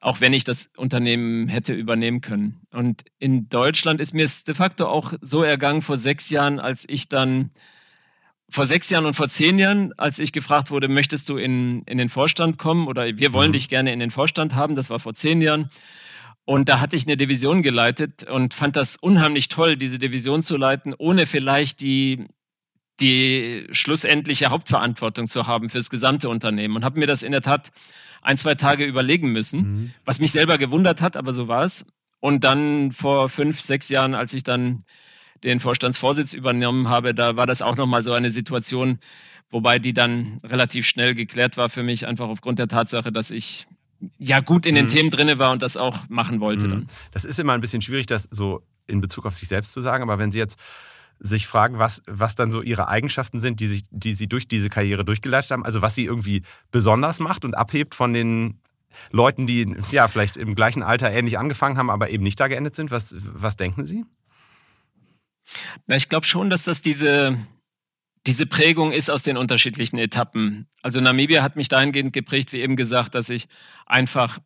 [0.00, 2.60] auch wenn ich das Unternehmen hätte übernehmen können.
[2.70, 6.88] Und in Deutschland ist mir es de facto auch so ergangen vor sechs Jahren, als
[6.88, 7.50] ich dann
[8.48, 11.98] vor sechs Jahren und vor zehn Jahren, als ich gefragt wurde, möchtest du in, in
[11.98, 13.54] den Vorstand kommen oder wir wollen mhm.
[13.54, 15.70] dich gerne in den Vorstand haben, das war vor zehn Jahren.
[16.44, 20.56] Und da hatte ich eine Division geleitet und fand das unheimlich toll, diese Division zu
[20.56, 22.24] leiten, ohne vielleicht die,
[23.00, 26.76] die schlussendliche Hauptverantwortung zu haben fürs gesamte Unternehmen.
[26.76, 27.72] Und habe mir das in der Tat
[28.22, 29.94] ein, zwei Tage überlegen müssen, mhm.
[30.04, 31.84] was mich selber gewundert hat, aber so war es.
[32.20, 34.84] Und dann vor fünf, sechs Jahren, als ich dann
[35.44, 38.98] den Vorstandsvorsitz übernommen habe, da war das auch nochmal so eine Situation,
[39.50, 43.66] wobei die dann relativ schnell geklärt war für mich, einfach aufgrund der Tatsache, dass ich
[44.18, 44.90] ja gut in den mhm.
[44.90, 46.66] Themen drinne war und das auch machen wollte.
[46.66, 46.70] Mhm.
[46.70, 46.86] Dann.
[47.12, 50.02] Das ist immer ein bisschen schwierig, das so in Bezug auf sich selbst zu sagen,
[50.02, 50.58] aber wenn Sie jetzt
[51.18, 54.68] sich fragen, was, was dann so ihre Eigenschaften sind, die, sich, die sie durch diese
[54.68, 58.60] Karriere durchgeleitet haben, also was sie irgendwie besonders macht und abhebt von den
[59.10, 62.74] Leuten, die ja vielleicht im gleichen Alter ähnlich angefangen haben, aber eben nicht da geendet
[62.74, 62.90] sind.
[62.90, 64.04] Was, was denken Sie?
[65.86, 67.38] Na, ich glaube schon, dass das diese,
[68.26, 70.68] diese Prägung ist aus den unterschiedlichen Etappen.
[70.82, 73.46] Also Namibia hat mich dahingehend geprägt, wie eben gesagt, dass ich
[73.86, 74.38] einfach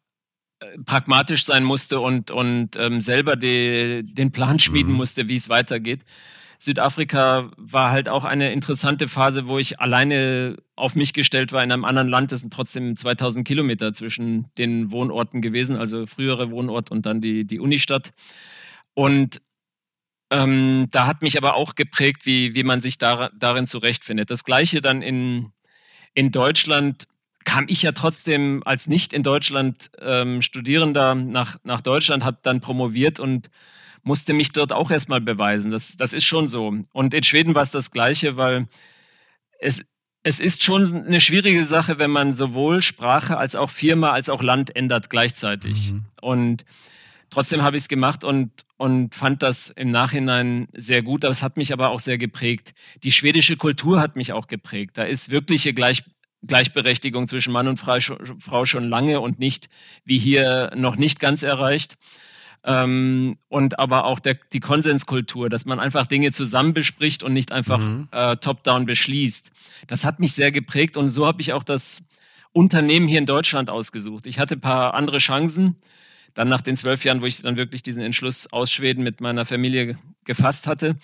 [0.61, 4.99] äh, pragmatisch sein musste und, und ähm, selber die, den Plan schmieden mhm.
[4.99, 6.05] musste, wie es weitergeht.
[6.63, 11.73] Südafrika war halt auch eine interessante Phase, wo ich alleine auf mich gestellt war in
[11.73, 12.33] einem anderen Land.
[12.33, 17.47] Das sind trotzdem 2000 Kilometer zwischen den Wohnorten gewesen, also frühere Wohnort und dann die,
[17.47, 18.13] die Unistadt.
[18.93, 19.41] Und
[20.31, 24.31] ähm, da hat mich aber auch geprägt, wie, wie man sich da, darin zurechtfindet.
[24.31, 25.53] Das gleiche dann in,
[26.15, 27.09] in Deutschland
[27.45, 32.61] kam ich ja trotzdem als nicht in Deutschland ähm, Studierender nach, nach Deutschland, habe dann
[32.61, 33.51] promoviert und
[34.03, 35.71] musste mich dort auch erstmal beweisen.
[35.71, 36.73] Das, das ist schon so.
[36.93, 38.69] Und in Schweden war es das Gleiche, weil
[39.59, 39.85] es,
[40.23, 44.43] es ist schon eine schwierige Sache, wenn man sowohl Sprache als auch Firma als auch
[44.43, 45.93] Land ändert gleichzeitig.
[45.93, 46.05] Mhm.
[46.21, 46.65] Und
[47.31, 51.25] trotzdem habe ich es gemacht und, und fand das im Nachhinein sehr gut.
[51.25, 52.75] Das hat mich aber auch sehr geprägt.
[53.03, 54.99] Die schwedische Kultur hat mich auch geprägt.
[54.99, 56.05] Da ist wirkliche Gleich,
[56.43, 59.69] Gleichberechtigung zwischen Mann und Frau schon lange und nicht
[60.05, 61.97] wie hier noch nicht ganz erreicht.
[62.63, 67.53] Ähm, und aber auch der, die Konsenskultur, dass man einfach Dinge zusammen bespricht und nicht
[67.53, 68.09] einfach mhm.
[68.13, 69.51] äh, top-down beschließt.
[69.87, 72.03] Das hat mich sehr geprägt und so habe ich auch das
[72.53, 74.27] Unternehmen hier in Deutschland ausgesucht.
[74.27, 75.77] Ich hatte ein paar andere Chancen
[76.35, 79.45] dann nach den zwölf Jahren, wo ich dann wirklich diesen Entschluss aus Schweden mit meiner
[79.45, 80.97] Familie gefasst hatte.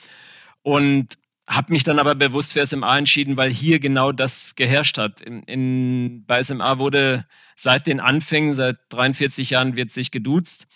[0.62, 5.20] Und habe mich dann aber bewusst für SMA entschieden, weil hier genau das geherrscht hat.
[5.20, 10.66] In, in, bei SMA wurde seit den Anfängen, seit 43 Jahren wird sich geduzt.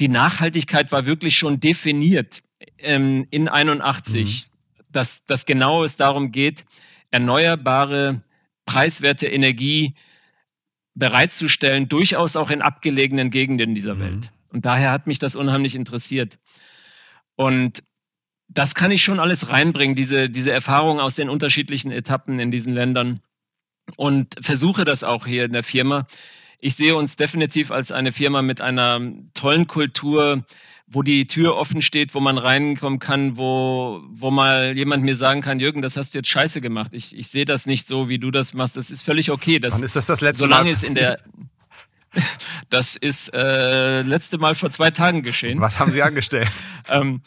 [0.00, 2.42] Die Nachhaltigkeit war wirklich schon definiert
[2.78, 4.82] ähm, in 81, mhm.
[4.90, 6.66] dass, dass genau es darum geht,
[7.10, 8.22] erneuerbare,
[8.66, 9.94] preiswerte Energie
[10.94, 14.00] bereitzustellen, durchaus auch in abgelegenen Gegenden dieser mhm.
[14.00, 14.32] Welt.
[14.48, 16.38] Und daher hat mich das unheimlich interessiert.
[17.36, 17.82] Und
[18.48, 22.72] das kann ich schon alles reinbringen, diese, diese Erfahrung aus den unterschiedlichen Etappen in diesen
[22.72, 23.20] Ländern.
[23.96, 26.06] Und versuche das auch hier in der Firma.
[26.58, 29.00] Ich sehe uns definitiv als eine Firma mit einer
[29.34, 30.44] tollen Kultur,
[30.86, 35.40] wo die Tür offen steht, wo man reinkommen kann, wo, wo mal jemand mir sagen
[35.40, 36.92] kann, Jürgen, das hast du jetzt scheiße gemacht.
[36.92, 38.76] Ich, ich sehe das nicht so, wie du das machst.
[38.76, 39.58] Das ist völlig okay.
[39.58, 40.72] Das, Wann ist das das letzte solange Mal?
[40.72, 41.16] Es in der,
[42.70, 45.60] das ist äh, letzte Mal vor zwei Tagen geschehen.
[45.60, 46.48] Was haben Sie angestellt?
[46.88, 47.22] ähm,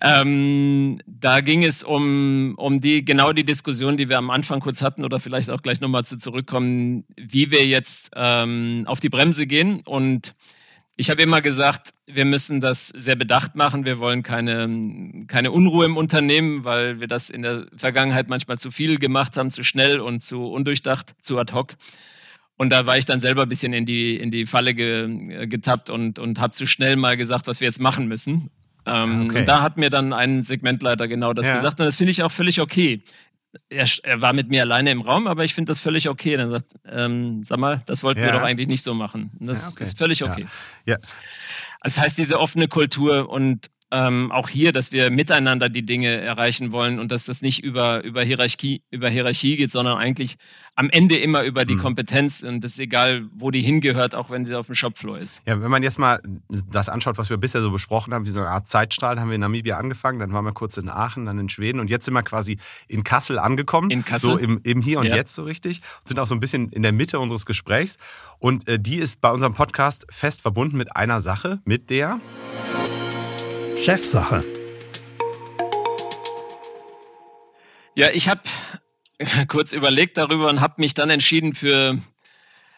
[0.00, 4.82] ähm, da ging es um, um die, genau die Diskussion, die wir am Anfang kurz
[4.82, 9.46] hatten oder vielleicht auch gleich nochmal zu zurückkommen, wie wir jetzt ähm, auf die Bremse
[9.46, 10.34] gehen und
[11.00, 13.84] ich habe immer gesagt, wir müssen das sehr bedacht machen.
[13.84, 18.72] Wir wollen keine, keine Unruhe im Unternehmen, weil wir das in der Vergangenheit manchmal zu
[18.72, 21.74] viel gemacht haben, zu schnell und zu undurchdacht, zu ad hoc.
[22.56, 25.88] Und da war ich dann selber ein bisschen in die, in die Falle ge, getappt
[25.88, 28.50] und, und habe zu schnell mal gesagt, was wir jetzt machen müssen.
[28.84, 29.44] Ähm, okay.
[29.44, 31.54] Da hat mir dann ein Segmentleiter genau das ja.
[31.54, 33.04] gesagt und das finde ich auch völlig okay
[33.68, 36.36] er, er, war mit mir alleine im Raum, aber ich finde das völlig okay.
[36.36, 38.26] Dann sagt, ähm, sag mal, das wollten ja.
[38.26, 39.32] wir doch eigentlich nicht so machen.
[39.40, 39.82] Das ja, okay.
[39.82, 40.46] ist völlig okay.
[40.84, 40.94] Ja.
[40.94, 40.98] ja.
[41.82, 46.72] Das heißt, diese offene Kultur und ähm, auch hier, dass wir miteinander die Dinge erreichen
[46.72, 50.36] wollen und dass das nicht über, über, Hierarchie, über Hierarchie geht, sondern eigentlich
[50.74, 51.80] am Ende immer über die mhm.
[51.80, 55.42] Kompetenz und das ist egal, wo die hingehört, auch wenn sie auf dem Shopfloor ist.
[55.46, 58.40] Ja, wenn man jetzt mal das anschaut, was wir bisher so besprochen haben, wie so
[58.40, 61.38] eine Art Zeitstrahl, haben wir in Namibia angefangen, dann waren wir kurz in Aachen, dann
[61.38, 63.90] in Schweden und jetzt sind wir quasi in Kassel angekommen.
[63.90, 64.30] In Kassel.
[64.30, 65.16] So im, im Hier und ja.
[65.16, 65.80] Jetzt so richtig.
[66.00, 67.96] Und sind auch so ein bisschen in der Mitte unseres Gesprächs.
[68.38, 72.20] Und äh, die ist bei unserem Podcast fest verbunden mit einer Sache, mit der
[73.80, 74.44] Chefsache.
[77.94, 78.42] Ja, ich habe
[79.48, 81.98] kurz überlegt darüber und habe mich dann entschieden für,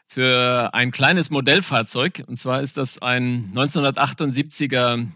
[0.07, 2.25] für ein kleines Modellfahrzeug.
[2.27, 5.09] Und zwar ist das ein 1978er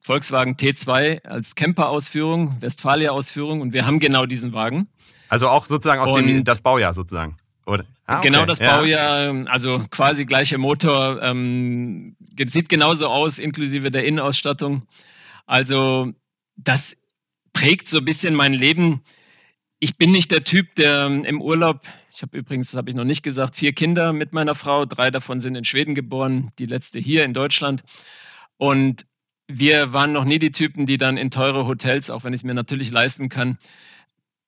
[0.00, 4.88] Volkswagen T2 als Camper-Ausführung, Westfalia-Ausführung und wir haben genau diesen Wagen.
[5.28, 7.36] Also auch sozusagen aus Und- dem das Baujahr sozusagen.
[7.66, 7.84] Oder?
[8.06, 8.28] Ah, okay.
[8.28, 8.76] Genau das Ja.
[8.76, 12.14] Baujahr, also quasi gleicher Motor, ähm,
[12.46, 14.86] sieht genauso aus, inklusive der Innenausstattung.
[15.46, 16.12] Also
[16.56, 17.02] das
[17.52, 19.02] prägt so ein bisschen mein Leben.
[19.78, 22.96] Ich bin nicht der Typ, der ähm, im Urlaub, ich habe übrigens, das habe ich
[22.96, 26.66] noch nicht gesagt, vier Kinder mit meiner Frau, drei davon sind in Schweden geboren, die
[26.66, 27.82] letzte hier in Deutschland.
[28.56, 29.06] Und
[29.46, 32.44] wir waren noch nie die Typen, die dann in teure Hotels, auch wenn ich es
[32.44, 33.58] mir natürlich leisten kann,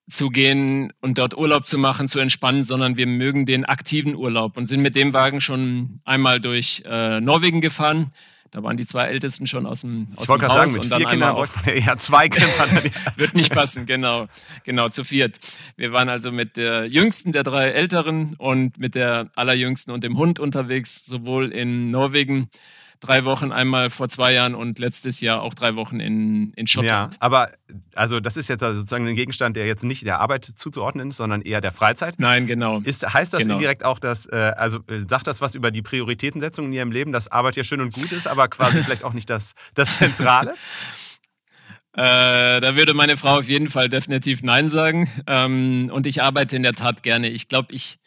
[0.09, 4.55] zu gehen und dort Urlaub zu machen, zu entspannen, sondern wir mögen den aktiven Urlaub
[4.55, 8.13] und sind mit dem Wagen schon einmal durch äh, Norwegen gefahren.
[8.51, 11.05] Da waren die zwei Ältesten schon aus dem, aus Ich wollte gerade sagen, mit vier
[11.05, 12.83] Kindern man ja zwei Camper.
[13.17, 14.27] wird nicht passen, genau.
[14.63, 15.39] Genau, zu viert.
[15.75, 20.17] Wir waren also mit der jüngsten der drei Älteren und mit der allerjüngsten und dem
[20.17, 22.49] Hund unterwegs, sowohl in Norwegen
[22.99, 26.67] drei Wochen einmal vor zwei Jahren und letztes Jahr auch drei Wochen in, in ja,
[26.67, 27.15] Schottland.
[27.19, 27.49] aber
[27.95, 31.17] also das ist jetzt also sozusagen ein Gegenstand, der jetzt nicht der Arbeit zuzuordnen ist,
[31.17, 32.15] sondern eher der Freizeit.
[32.17, 32.79] Nein, genau.
[32.79, 33.55] Ist, heißt das Genau.
[33.55, 37.11] indirekt auch, dass, äh, also äh, sagt das was über die Prioritätensetzung in Ihrem Leben,
[37.11, 40.53] dass Arbeit ja schön und gut ist, aber quasi vielleicht auch nicht das, das Zentrale?
[41.93, 45.09] Äh, da würde meine Frau auf jeden Fall definitiv Nein sagen.
[45.25, 47.27] Ähm, und ich arbeite in der Tat gerne.
[47.27, 47.97] Ich glaube, ich,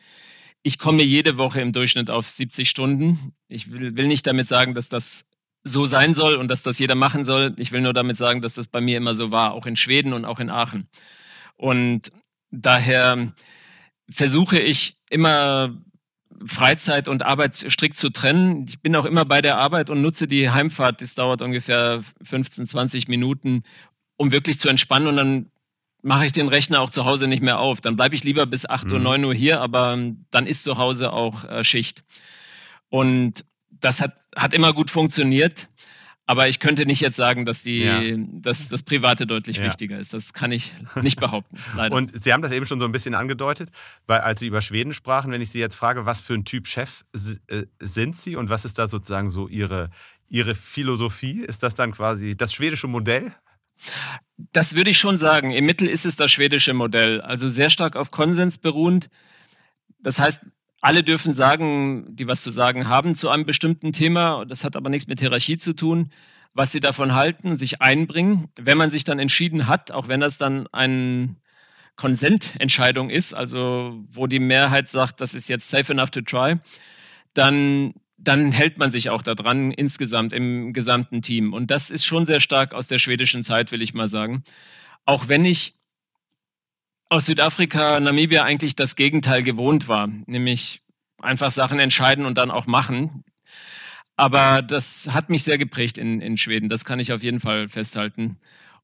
[0.62, 3.32] ich komme jede Woche im Durchschnitt auf 70 Stunden.
[3.48, 5.26] Ich will, will nicht damit sagen, dass das
[5.62, 7.54] so sein soll und dass das jeder machen soll.
[7.58, 10.12] Ich will nur damit sagen, dass das bei mir immer so war, auch in Schweden
[10.12, 10.88] und auch in Aachen.
[11.56, 12.12] Und
[12.50, 13.32] daher
[14.10, 15.76] versuche ich immer
[16.44, 18.66] Freizeit und Arbeit strikt zu trennen.
[18.68, 21.02] Ich bin auch immer bei der Arbeit und nutze die Heimfahrt.
[21.02, 23.62] Das dauert ungefähr 15, 20 Minuten,
[24.16, 25.50] um wirklich zu entspannen und dann
[26.02, 27.80] mache ich den Rechner auch zu Hause nicht mehr auf.
[27.80, 29.04] Dann bleibe ich lieber bis 8 Uhr, Mhm.
[29.04, 32.04] 9 Uhr hier, aber ähm, dann ist zu Hause auch äh, Schicht.
[32.88, 35.68] Und das hat, hat immer gut funktioniert.
[36.26, 38.00] Aber ich könnte nicht jetzt sagen, dass, die, Ja.
[38.40, 39.64] dass das Private deutlich Ja.
[39.64, 40.14] wichtiger ist.
[40.14, 41.94] Das kann ich nicht behaupten, leider.
[41.96, 43.70] Und Sie haben das eben schon so ein bisschen angedeutet,
[44.06, 46.68] weil als Sie über Schweden sprachen, wenn ich Sie jetzt frage, was für ein Typ
[46.68, 47.02] Chef
[47.48, 49.90] äh, sind Sie und was ist da sozusagen so Ihre,
[50.28, 51.40] Ihre Philosophie?
[51.40, 53.34] Ist das dann quasi das schwedische Modell?
[54.52, 55.52] Das würde ich schon sagen.
[55.52, 57.20] Im Mittel ist es das schwedische Modell.
[57.20, 59.10] Also sehr stark auf Konsens beruhend.
[60.00, 60.42] Das heißt,
[60.80, 64.44] alle dürfen sagen, die was zu sagen haben zu einem bestimmten Thema.
[64.46, 66.10] Das hat aber nichts mit Hierarchie zu tun.
[66.52, 68.48] Was sie davon halten, sich einbringen.
[68.58, 71.36] Wenn man sich dann entschieden hat, auch wenn das dann eine
[71.96, 76.56] Konsententscheidung ist, also wo die Mehrheit sagt, das ist jetzt safe enough to try,
[77.34, 81.52] dann, dann hält man sich auch daran insgesamt im gesamten Team.
[81.52, 84.44] Und das ist schon sehr stark aus der schwedischen Zeit, will ich mal sagen.
[85.06, 85.74] Auch wenn ich
[87.08, 90.82] aus Südafrika, Namibia eigentlich das Gegenteil gewohnt war, nämlich
[91.18, 93.24] einfach Sachen entscheiden und dann auch machen.
[94.16, 97.68] Aber das hat mich sehr geprägt in, in Schweden, das kann ich auf jeden Fall
[97.68, 98.38] festhalten.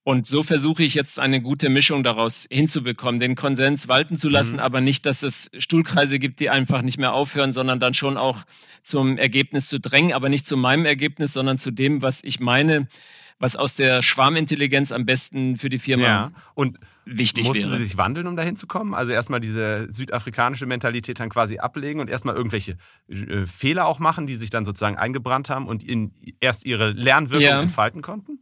[0.09, 4.55] Und so versuche ich jetzt eine gute Mischung daraus hinzubekommen, den Konsens walten zu lassen,
[4.55, 4.61] Mhm.
[4.61, 8.45] aber nicht, dass es Stuhlkreise gibt, die einfach nicht mehr aufhören, sondern dann schon auch
[8.85, 12.87] zum Ergebnis zu drängen, aber nicht zu meinem Ergebnis, sondern zu dem, was ich meine,
[13.41, 17.77] was aus der Schwarmintelligenz am besten für die Firma Und wichtig mussten wäre.
[17.77, 18.95] Sie sich wandeln, um dahin zu kommen?
[18.95, 22.77] Also erstmal diese südafrikanische Mentalität dann quasi ablegen und erstmal irgendwelche
[23.09, 27.43] äh, Fehler auch machen, die sich dann sozusagen eingebrannt haben und in, erst ihre Lernwirkung
[27.49, 27.61] Ja.
[27.61, 28.39] entfalten konnten?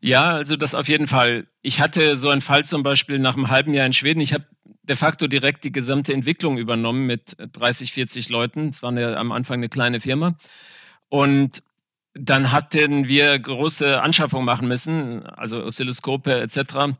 [0.00, 1.46] Ja, also das auf jeden Fall.
[1.62, 4.20] Ich hatte so einen Fall zum Beispiel nach einem halben Jahr in Schweden.
[4.20, 4.46] Ich habe
[4.82, 8.68] de facto direkt die gesamte Entwicklung übernommen mit 30, 40 Leuten.
[8.68, 10.36] Es war eine, am Anfang eine kleine Firma.
[11.08, 11.62] Und
[12.14, 16.96] dann hatten wir große Anschaffungen machen müssen, also Oszilloskope etc.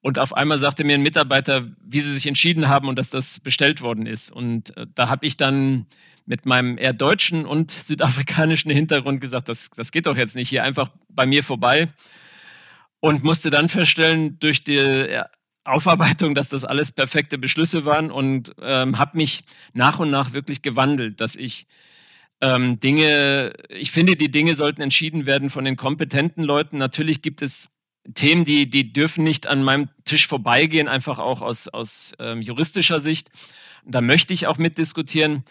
[0.00, 3.40] Und auf einmal sagte mir ein Mitarbeiter, wie sie sich entschieden haben und dass das
[3.40, 4.30] bestellt worden ist.
[4.30, 5.86] Und äh, da habe ich dann
[6.26, 10.64] mit meinem eher deutschen und südafrikanischen Hintergrund gesagt, das, das geht doch jetzt nicht hier
[10.64, 11.88] einfach bei mir vorbei.
[13.00, 15.24] Und musste dann feststellen, durch die äh,
[15.64, 20.62] Aufarbeitung, dass das alles perfekte Beschlüsse waren und ähm, habe mich nach und nach wirklich
[20.62, 21.66] gewandelt, dass ich
[22.40, 26.78] ähm, Dinge, ich finde, die Dinge sollten entschieden werden von den kompetenten Leuten.
[26.78, 27.70] Natürlich gibt es
[28.12, 33.00] Themen, die, die dürfen nicht an meinem Tisch vorbeigehen, einfach auch aus, aus ähm, juristischer
[33.00, 33.30] Sicht.
[33.86, 35.44] Da möchte ich auch mitdiskutieren.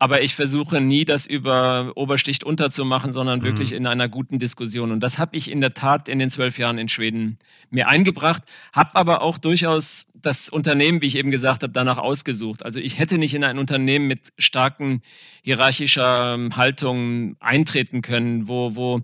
[0.00, 3.44] Aber ich versuche nie, das über Obersticht unterzumachen, sondern Mhm.
[3.44, 4.92] wirklich in einer guten Diskussion.
[4.92, 7.38] Und das habe ich in der Tat in den zwölf Jahren in Schweden
[7.70, 12.64] mir eingebracht, habe aber auch durchaus das Unternehmen, wie ich eben gesagt habe, danach ausgesucht.
[12.64, 15.02] Also ich hätte nicht in ein Unternehmen mit starken
[15.42, 19.00] hierarchischer ähm, Haltung eintreten können, wo, wo,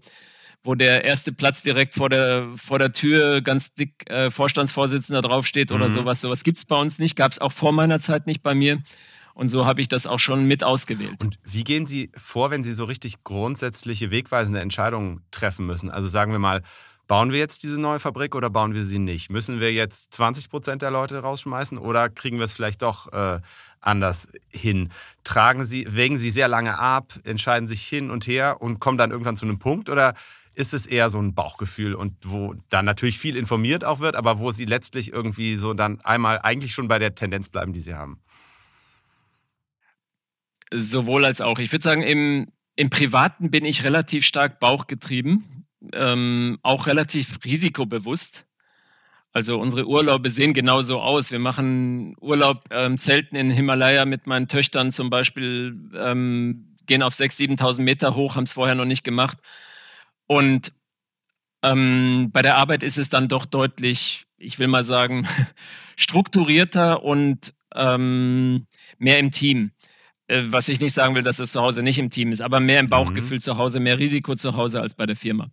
[0.62, 5.72] wo der erste Platz direkt vor der, vor der Tür ganz dick äh, Vorstandsvorsitzender draufsteht
[5.72, 5.92] oder Mhm.
[5.92, 6.20] sowas.
[6.20, 8.82] Sowas gibt's bei uns nicht, gab es auch vor meiner Zeit nicht bei mir.
[9.34, 11.22] Und so habe ich das auch schon mit ausgewählt.
[11.22, 15.90] Und wie gehen Sie vor, wenn Sie so richtig grundsätzliche, wegweisende Entscheidungen treffen müssen?
[15.90, 16.62] Also sagen wir mal,
[17.06, 19.30] bauen wir jetzt diese neue Fabrik oder bauen wir sie nicht?
[19.30, 23.40] Müssen wir jetzt 20 Prozent der Leute rausschmeißen oder kriegen wir es vielleicht doch äh,
[23.80, 24.90] anders hin?
[25.22, 29.10] Tragen Sie, wägen Sie sehr lange ab, entscheiden sich hin und her und kommen dann
[29.10, 30.14] irgendwann zu einem Punkt oder
[30.54, 34.38] ist es eher so ein Bauchgefühl und wo dann natürlich viel informiert auch wird, aber
[34.38, 37.94] wo Sie letztlich irgendwie so dann einmal eigentlich schon bei der Tendenz bleiben, die Sie
[37.94, 38.20] haben?
[40.76, 41.58] Sowohl als auch.
[41.58, 48.46] Ich würde sagen, im, im Privaten bin ich relativ stark bauchgetrieben, ähm, auch relativ risikobewusst.
[49.32, 51.30] Also unsere Urlaube sehen genauso aus.
[51.30, 57.14] Wir machen Urlaub ähm, Zelten in Himalaya mit meinen Töchtern zum Beispiel, ähm, gehen auf
[57.14, 59.38] 6.000, 7.000 Meter hoch, haben es vorher noch nicht gemacht.
[60.26, 60.72] Und
[61.62, 65.26] ähm, bei der Arbeit ist es dann doch deutlich, ich will mal sagen,
[65.96, 68.66] strukturierter und ähm,
[68.98, 69.72] mehr im Team.
[70.26, 72.60] Äh, was ich nicht sagen will, dass es zu Hause nicht im Team ist, aber
[72.60, 73.42] mehr im Bauchgefühl mhm.
[73.42, 75.48] zu Hause, mehr Risiko zu Hause als bei der Firma.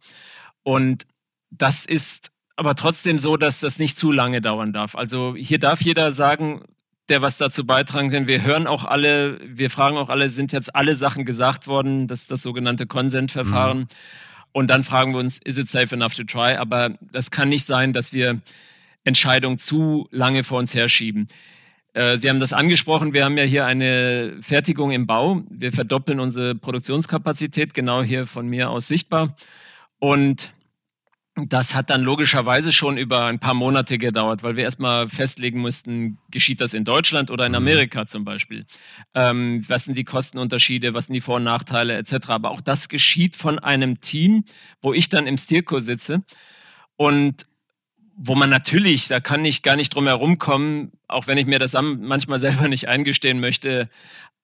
[0.64, 1.06] Und
[1.50, 4.96] das ist aber trotzdem so, dass das nicht zu lange dauern darf.
[4.96, 6.64] Also hier darf jeder sagen,
[7.10, 8.28] der was dazu beitragen kann.
[8.28, 12.08] Wir hören auch alle, wir fragen auch alle, sind jetzt alle Sachen gesagt worden?
[12.08, 13.80] Das ist das sogenannte Consent-Verfahren.
[13.80, 13.88] Mhm.
[14.54, 16.56] Und dann fragen wir uns, is it safe enough to try?
[16.56, 18.40] Aber das kann nicht sein, dass wir
[19.04, 21.28] Entscheidungen zu lange vor uns herschieben.
[21.94, 25.44] Äh, Sie haben das angesprochen, wir haben ja hier eine Fertigung im Bau.
[25.50, 29.36] Wir verdoppeln unsere Produktionskapazität, genau hier von mir aus sichtbar.
[30.00, 30.54] Und
[31.36, 36.18] das hat dann logischerweise schon über ein paar Monate gedauert, weil wir erstmal festlegen mussten,
[36.30, 37.58] geschieht das in Deutschland oder in mhm.
[37.58, 38.66] Amerika zum Beispiel.
[39.14, 42.30] Ähm, was sind die Kostenunterschiede, was sind die Vor- und Nachteile etc.
[42.30, 44.44] Aber auch das geschieht von einem Team,
[44.82, 46.24] wo ich dann im Stilco sitze
[46.98, 47.46] und
[48.24, 51.60] wo man natürlich, da kann ich gar nicht drum herum kommen, auch wenn ich mir
[51.60, 53.90] das manchmal selber nicht eingestehen möchte,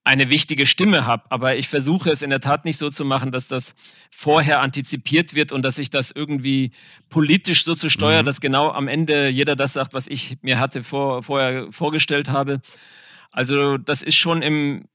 [0.07, 1.23] eine wichtige Stimme habe.
[1.29, 3.75] Aber ich versuche es in der Tat nicht so zu machen, dass das
[4.09, 6.71] vorher antizipiert wird und dass ich das irgendwie
[7.09, 8.25] politisch so zu steuern, mhm.
[8.25, 12.61] dass genau am Ende jeder das sagt, was ich mir hatte vor, vorher vorgestellt habe.
[13.31, 14.85] Also das ist schon im,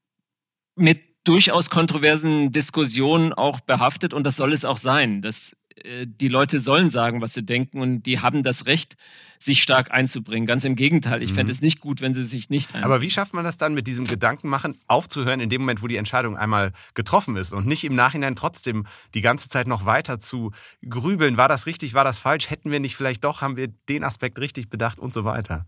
[0.77, 5.23] mit durchaus kontroversen Diskussionen auch behaftet und das soll es auch sein.
[5.23, 5.62] Das
[6.05, 8.97] die Leute sollen sagen, was sie denken und die haben das Recht,
[9.39, 10.47] sich stark einzubringen.
[10.47, 11.37] Ganz im Gegenteil, ich mhm.
[11.37, 12.85] fände es nicht gut, wenn sie sich nicht einbringen.
[12.85, 15.97] Aber wie schafft man das dann mit diesem Gedankenmachen aufzuhören in dem Moment, wo die
[15.97, 20.53] Entscheidung einmal getroffen ist und nicht im Nachhinein trotzdem die ganze Zeit noch weiter zu
[20.89, 24.05] grübeln, war das richtig, war das falsch, hätten wir nicht vielleicht doch, haben wir den
[24.05, 25.67] Aspekt richtig bedacht und so weiter?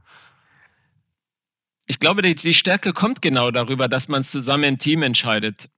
[1.87, 5.69] Ich glaube, die, die Stärke kommt genau darüber, dass man es zusammen im Team entscheidet.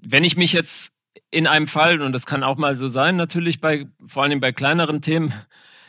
[0.00, 0.92] Wenn ich mich jetzt
[1.30, 4.52] in einem Fall, und das kann auch mal so sein, natürlich bei, vor allem bei
[4.52, 5.32] kleineren Themen,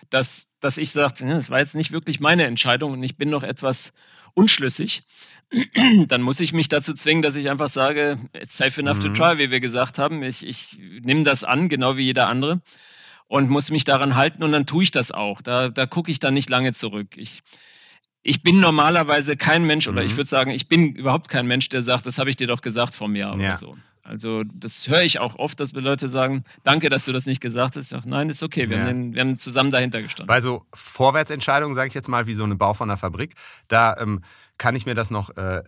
[0.10, 3.44] dass, dass ich sage, das war jetzt nicht wirklich meine Entscheidung und ich bin noch
[3.44, 3.94] etwas
[4.34, 5.04] unschlüssig,
[6.08, 9.02] dann muss ich mich dazu zwingen, dass ich einfach sage, it's safe enough mhm.
[9.02, 10.24] to try, wie wir gesagt haben.
[10.24, 12.62] Ich, ich nehme das an, genau wie jeder andere
[13.28, 15.42] und muss mich daran halten und dann tue ich das auch.
[15.42, 17.16] Da, da gucke ich dann nicht lange zurück.
[17.16, 17.42] Ich,
[18.24, 20.08] ich bin normalerweise kein Mensch, oder mhm.
[20.08, 22.62] ich würde sagen, ich bin überhaupt kein Mensch, der sagt, das habe ich dir doch
[22.62, 23.34] gesagt vor mir ja.
[23.34, 23.76] oder so.
[24.04, 27.78] Also das höre ich auch oft, dass Leute sagen, danke, dass du das nicht gesagt
[27.78, 27.86] hast.
[27.86, 28.84] Ich sage, nein, ist okay, wir, ja.
[28.84, 30.28] haben den, wir, haben zusammen dahinter gestanden.
[30.28, 33.34] Bei so Vorwärtsentscheidungen, sage ich jetzt mal, wie so ein Bau von einer Fabrik,
[33.70, 34.22] da ähm,
[34.58, 35.64] kann ich mir das noch äh,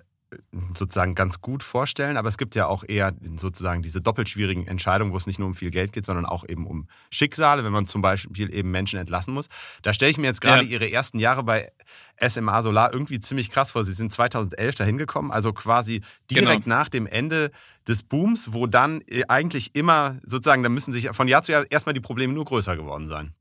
[0.74, 5.12] sozusagen ganz gut vorstellen, aber es gibt ja auch eher sozusagen diese doppelt schwierigen Entscheidungen,
[5.12, 7.86] wo es nicht nur um viel Geld geht, sondern auch eben um Schicksale, wenn man
[7.86, 9.48] zum Beispiel eben Menschen entlassen muss.
[9.82, 10.70] Da stelle ich mir jetzt gerade ja.
[10.70, 11.72] Ihre ersten Jahre bei
[12.20, 13.84] SMA Solar irgendwie ziemlich krass vor.
[13.84, 16.78] Sie sind 2011 dahin gekommen, also quasi direkt genau.
[16.78, 17.52] nach dem Ende
[17.88, 21.66] des Booms, wo dann äh, eigentlich immer sozusagen, da müssen sich von Jahr zu Jahr
[21.70, 23.34] erstmal die Probleme nur größer geworden sein.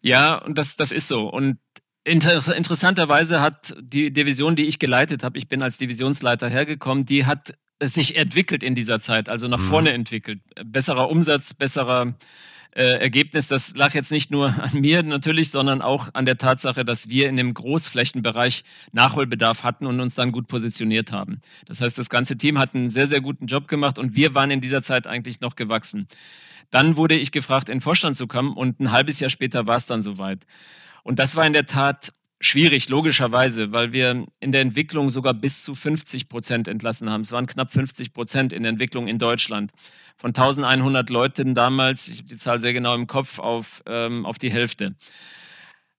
[0.00, 1.28] Ja, und das, das ist so.
[1.28, 1.58] Und
[2.06, 7.26] Inter interessanterweise hat die Division, die ich geleitet habe, ich bin als Divisionsleiter hergekommen, die
[7.26, 9.64] hat sich entwickelt in dieser Zeit, also nach mhm.
[9.64, 10.40] vorne entwickelt.
[10.64, 12.14] Besserer Umsatz, besserer
[12.76, 13.48] äh, Ergebnis.
[13.48, 17.28] Das lag jetzt nicht nur an mir natürlich, sondern auch an der Tatsache, dass wir
[17.28, 21.40] in dem Großflächenbereich Nachholbedarf hatten und uns dann gut positioniert haben.
[21.66, 24.52] Das heißt, das ganze Team hat einen sehr, sehr guten Job gemacht und wir waren
[24.52, 26.06] in dieser Zeit eigentlich noch gewachsen.
[26.70, 29.76] Dann wurde ich gefragt, in den Vorstand zu kommen und ein halbes Jahr später war
[29.76, 30.46] es dann soweit.
[31.06, 35.62] Und das war in der Tat schwierig, logischerweise, weil wir in der Entwicklung sogar bis
[35.62, 37.20] zu 50 Prozent entlassen haben.
[37.20, 39.70] Es waren knapp 50 Prozent in der Entwicklung in Deutschland.
[40.16, 44.38] Von 1100 Leuten damals, ich habe die Zahl sehr genau im Kopf, auf, ähm, auf
[44.38, 44.96] die Hälfte.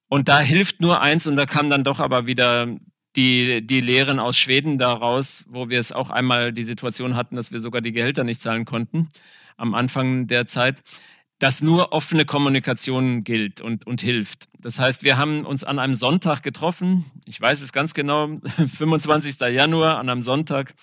[0.10, 2.68] Und da hilft nur eins, und da kam dann doch aber wieder
[3.16, 7.54] die, die Lehren aus Schweden daraus, wo wir es auch einmal die Situation hatten, dass
[7.54, 9.10] wir sogar die Gehälter nicht zahlen konnten
[9.56, 10.84] am Anfang der Zeit
[11.40, 14.48] dass nur offene Kommunikation gilt und, und hilft.
[14.60, 18.40] Das heißt, wir haben uns an einem Sonntag getroffen, ich weiß es ganz genau,
[18.78, 19.40] 25.
[19.52, 20.74] Januar an einem Sonntag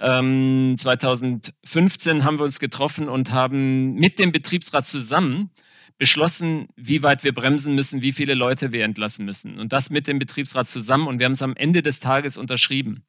[0.00, 5.50] ähm, 2015 haben wir uns getroffen und haben mit dem Betriebsrat zusammen
[5.98, 9.58] beschlossen, wie weit wir bremsen müssen, wie viele Leute wir entlassen müssen.
[9.58, 11.06] Und das mit dem Betriebsrat zusammen.
[11.06, 13.04] Und wir haben es am Ende des Tages unterschrieben.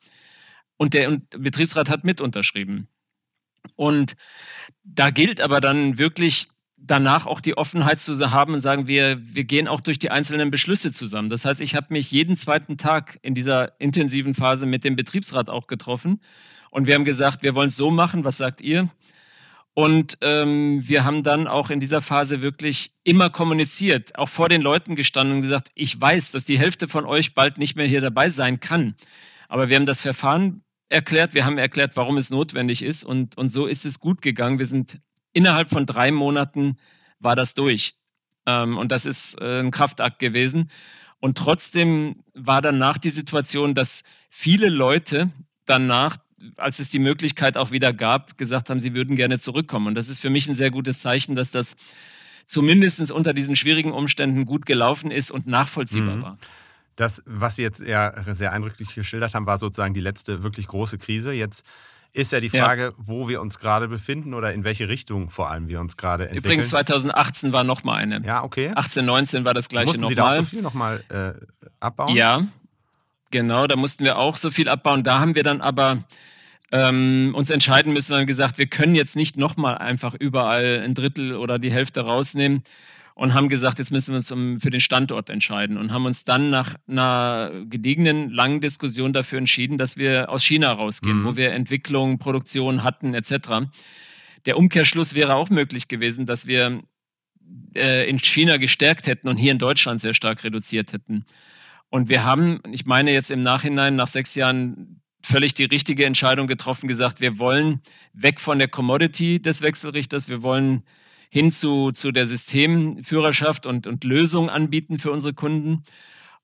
[0.77, 2.87] Und der Betriebsrat hat mit unterschrieben.
[3.75, 4.15] Und
[4.83, 6.47] da gilt aber dann wirklich
[6.77, 10.51] danach auch die Offenheit zu haben und sagen, wir, wir gehen auch durch die einzelnen
[10.51, 11.29] Beschlüsse zusammen.
[11.29, 15.49] Das heißt, ich habe mich jeden zweiten Tag in dieser intensiven Phase mit dem Betriebsrat
[15.49, 16.21] auch getroffen
[16.69, 18.89] und wir haben gesagt, wir wollen es so machen, was sagt ihr?
[19.73, 24.61] Und ähm, wir haben dann auch in dieser Phase wirklich immer kommuniziert, auch vor den
[24.61, 28.01] Leuten gestanden und gesagt, ich weiß, dass die Hälfte von euch bald nicht mehr hier
[28.01, 28.95] dabei sein kann.
[29.47, 33.49] Aber wir haben das Verfahren erklärt, wir haben erklärt, warum es notwendig ist und, und
[33.49, 34.57] so ist es gut gegangen.
[34.57, 34.99] Wir sind
[35.33, 36.77] innerhalb von drei Monaten
[37.19, 37.95] war das durch.
[38.45, 40.69] Ähm, und das ist äh, ein Kraftakt gewesen.
[41.19, 45.31] Und trotzdem war danach die Situation, dass viele Leute
[45.65, 46.17] danach
[46.55, 49.87] als es die Möglichkeit auch wieder gab, gesagt haben, sie würden gerne zurückkommen.
[49.87, 51.75] Und das ist für mich ein sehr gutes Zeichen, dass das
[52.45, 56.21] zumindest unter diesen schwierigen Umständen gut gelaufen ist und nachvollziehbar mhm.
[56.21, 56.37] war.
[56.95, 60.97] Das, was Sie jetzt ja sehr eindrücklich geschildert haben, war sozusagen die letzte wirklich große
[60.97, 61.31] Krise.
[61.31, 61.63] Jetzt
[62.17, 62.91] ist ja die Frage, ja.
[62.97, 66.45] wo wir uns gerade befinden oder in welche Richtung vor allem wir uns gerade entwickeln.
[66.45, 68.21] Übrigens 2018 war nochmal eine.
[68.25, 68.71] Ja, okay.
[68.73, 70.01] 18, 19 war das gleiche nochmal.
[70.01, 71.33] Mussten noch Sie da auch so viel nochmal äh,
[71.79, 72.15] abbauen?
[72.15, 72.47] Ja,
[73.31, 75.03] Genau, da mussten wir auch so viel abbauen.
[75.03, 76.03] Da haben wir dann aber
[76.71, 80.93] ähm, uns entscheiden müssen, wir haben gesagt, wir können jetzt nicht nochmal einfach überall ein
[80.93, 82.63] Drittel oder die Hälfte rausnehmen
[83.17, 86.23] und haben gesagt, jetzt müssen wir uns um, für den Standort entscheiden und haben uns
[86.23, 91.25] dann nach einer gediegenen, langen Diskussion dafür entschieden, dass wir aus China rausgehen, mhm.
[91.25, 93.71] wo wir Entwicklung, Produktion hatten etc.
[94.45, 96.83] Der Umkehrschluss wäre auch möglich gewesen, dass wir
[97.73, 101.25] äh, in China gestärkt hätten und hier in Deutschland sehr stark reduziert hätten.
[101.89, 106.45] Und wir haben, ich meine jetzt im Nachhinein, nach sechs Jahren völlig die richtige Entscheidung
[106.45, 107.81] getroffen, gesagt, wir wollen
[108.13, 110.83] weg von der Commodity des Wechselrichters, wir wollen
[111.29, 115.83] hin zu, zu der Systemführerschaft und, und Lösungen anbieten für unsere Kunden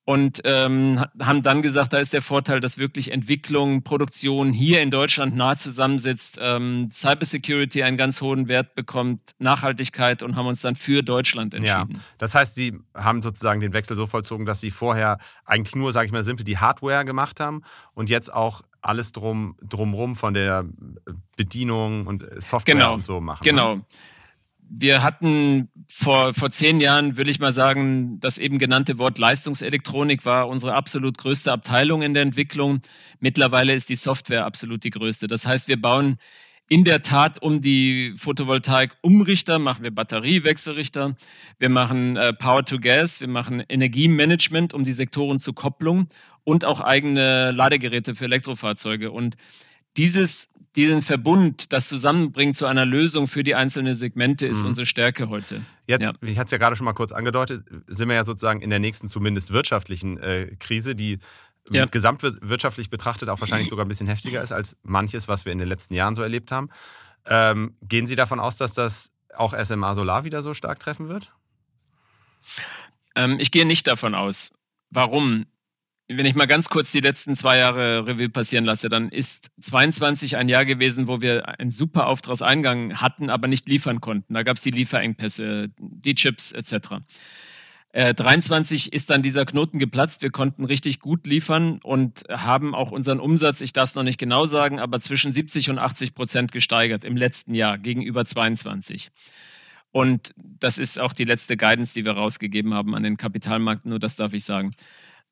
[0.05, 4.91] und ähm, haben dann gesagt, da ist der Vorteil, dass wirklich Entwicklung, Produktion hier in
[4.91, 10.75] Deutschland nah zusammensitzt, ähm, Cybersecurity einen ganz hohen Wert bekommt, Nachhaltigkeit und haben uns dann
[10.75, 11.93] für Deutschland entschieden.
[11.93, 15.93] Ja, das heißt, Sie haben sozusagen den Wechsel so vollzogen, dass Sie vorher eigentlich nur,
[15.93, 17.61] sage ich mal simpel, die Hardware gemacht haben
[17.93, 20.65] und jetzt auch alles drum drumrum von der
[21.37, 23.43] Bedienung und Software genau, und so machen.
[23.43, 23.75] Genau.
[23.75, 23.85] Ne?
[24.75, 30.25] Wir hatten vor, vor zehn Jahren, würde ich mal sagen, das eben genannte Wort Leistungselektronik
[30.25, 32.81] war unsere absolut größte Abteilung in der Entwicklung.
[33.19, 35.27] Mittlerweile ist die Software absolut die größte.
[35.27, 36.17] Das heißt, wir bauen
[36.69, 41.17] in der Tat um die Photovoltaik Umrichter, machen wir Batteriewechselrichter,
[41.59, 46.07] wir machen äh, Power to Gas, wir machen Energiemanagement um die Sektoren zur Kopplung
[46.45, 49.11] und auch eigene Ladegeräte für Elektrofahrzeuge.
[49.11, 49.35] Und
[49.97, 54.69] dieses diesen Verbund, das zusammenbringt zu einer Lösung für die einzelnen Segmente, ist mhm.
[54.69, 55.61] unsere Stärke heute.
[55.85, 56.13] Jetzt, ja.
[56.21, 58.79] ich hatte es ja gerade schon mal kurz angedeutet, sind wir ja sozusagen in der
[58.79, 61.19] nächsten zumindest wirtschaftlichen äh, Krise, die
[61.69, 61.85] ja.
[61.85, 65.67] gesamtwirtschaftlich betrachtet auch wahrscheinlich sogar ein bisschen heftiger ist als manches, was wir in den
[65.67, 66.69] letzten Jahren so erlebt haben.
[67.25, 71.31] Ähm, gehen Sie davon aus, dass das auch SMA Solar wieder so stark treffen wird?
[73.15, 74.53] Ähm, ich gehe nicht davon aus.
[74.89, 75.45] Warum?
[76.17, 80.37] Wenn ich mal ganz kurz die letzten zwei Jahre Revue passieren lasse, dann ist 22
[80.37, 84.33] ein Jahr gewesen, wo wir einen super Auftragseingang hatten, aber nicht liefern konnten.
[84.33, 87.01] Da gab es die Lieferengpässe, die Chips etc.
[87.93, 90.23] Äh, 23 ist dann dieser Knoten geplatzt.
[90.23, 94.17] Wir konnten richtig gut liefern und haben auch unseren Umsatz, ich darf es noch nicht
[94.17, 99.11] genau sagen, aber zwischen 70 und 80 Prozent gesteigert im letzten Jahr gegenüber 22.
[99.91, 103.99] Und das ist auch die letzte Guidance, die wir rausgegeben haben an den Kapitalmarkt, nur
[103.99, 104.73] das darf ich sagen.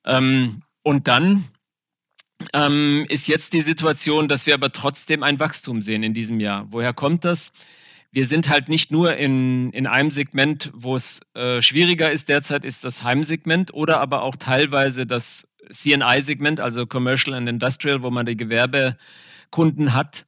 [0.05, 1.45] Ähm, und dann
[2.53, 6.67] ähm, ist jetzt die Situation, dass wir aber trotzdem ein Wachstum sehen in diesem Jahr.
[6.69, 7.51] Woher kommt das?
[8.11, 12.65] Wir sind halt nicht nur in, in einem Segment, wo es äh, schwieriger ist derzeit,
[12.65, 18.25] ist das Heimsegment oder aber auch teilweise das CNI-Segment, also Commercial and Industrial, wo man
[18.25, 20.25] die Gewerbekunden hat,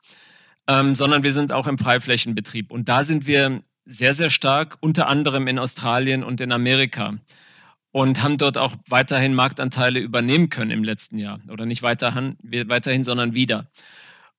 [0.67, 2.71] ähm, sondern wir sind auch im Freiflächenbetrieb.
[2.71, 7.15] Und da sind wir sehr, sehr stark, unter anderem in Australien und in Amerika
[7.93, 11.39] und haben dort auch weiterhin Marktanteile übernehmen können im letzten Jahr.
[11.49, 13.67] Oder nicht weiterhin, weiterhin sondern wieder.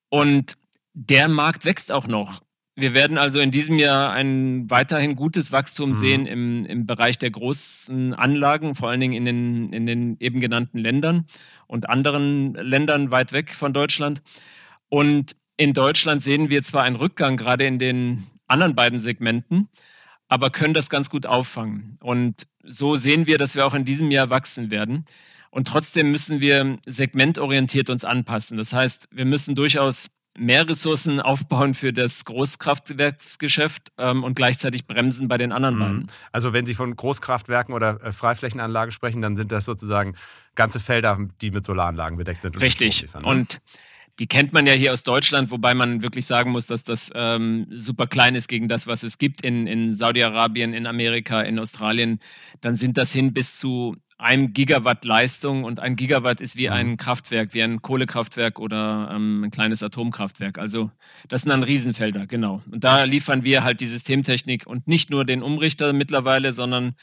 [0.08, 0.58] Und
[0.92, 2.42] der Markt wächst auch noch.
[2.74, 5.94] Wir werden also in diesem Jahr ein weiterhin gutes Wachstum mhm.
[5.94, 10.40] sehen im, im Bereich der großen Anlagen, vor allen Dingen in den, in den eben
[10.40, 11.26] genannten Ländern
[11.68, 14.20] und anderen Ländern weit weg von Deutschland.
[14.88, 19.68] Und in Deutschland sehen wir zwar einen Rückgang gerade in den anderen beiden Segmenten,
[20.28, 21.96] aber können das ganz gut auffangen.
[22.00, 25.04] Und so sehen wir, dass wir auch in diesem Jahr wachsen werden.
[25.50, 28.58] Und trotzdem müssen wir segmentorientiert uns anpassen.
[28.58, 35.28] Das heißt, wir müssen durchaus mehr Ressourcen aufbauen für das Großkraftwerksgeschäft ähm, und gleichzeitig bremsen
[35.28, 35.80] bei den anderen mhm.
[35.80, 36.06] beiden.
[36.32, 40.16] Also wenn Sie von Großkraftwerken oder äh, Freiflächenanlagen sprechen, dann sind das sozusagen
[40.56, 42.60] ganze Felder, die mit Solaranlagen bedeckt sind.
[42.60, 43.06] Richtig.
[43.14, 43.22] Ne?
[43.22, 43.60] Und
[44.18, 47.66] die kennt man ja hier aus Deutschland, wobei man wirklich sagen muss, dass das ähm,
[47.70, 52.20] super klein ist gegen das, was es gibt in, in Saudi-Arabien, in Amerika, in Australien.
[52.60, 56.72] Dann sind das hin bis zu einem Gigawatt Leistung und ein Gigawatt ist wie mhm.
[56.72, 60.58] ein Kraftwerk, wie ein Kohlekraftwerk oder ähm, ein kleines Atomkraftwerk.
[60.58, 60.90] Also
[61.28, 62.62] das sind dann Riesenfelder, genau.
[62.70, 66.94] Und da liefern wir halt die Systemtechnik und nicht nur den Umrichter mittlerweile, sondern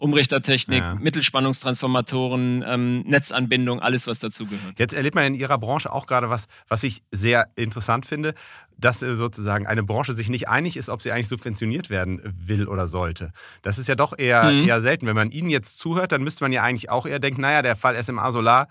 [0.00, 0.94] Umrichtertechnik, ja.
[0.94, 4.78] Mittelspannungstransformatoren, ähm, Netzanbindung, alles, was dazu gehört.
[4.78, 8.34] Jetzt erlebt man in Ihrer Branche auch gerade was, was ich sehr interessant finde,
[8.78, 12.66] dass äh, sozusagen eine Branche sich nicht einig ist, ob sie eigentlich subventioniert werden will
[12.66, 13.32] oder sollte.
[13.60, 14.66] Das ist ja doch eher, mhm.
[14.66, 15.06] eher selten.
[15.06, 17.76] Wenn man Ihnen jetzt zuhört, dann müsste man ja eigentlich auch eher denken, naja, der
[17.76, 18.68] Fall SMA Solar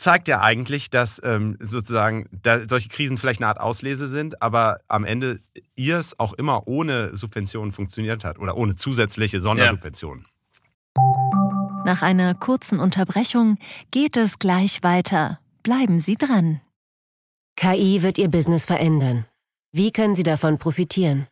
[0.00, 4.80] zeigt ja eigentlich, dass ähm, sozusagen da solche Krisen vielleicht eine Art Auslese sind, aber
[4.88, 5.40] am Ende
[5.76, 10.24] ihr es auch immer ohne Subventionen funktioniert hat oder ohne zusätzliche Sondersubventionen.
[10.24, 11.02] Ja.
[11.84, 13.58] Nach einer kurzen Unterbrechung
[13.90, 15.38] geht es gleich weiter.
[15.62, 16.60] Bleiben Sie dran.
[17.56, 19.26] KI wird Ihr Business verändern.
[19.72, 21.26] Wie können Sie davon profitieren?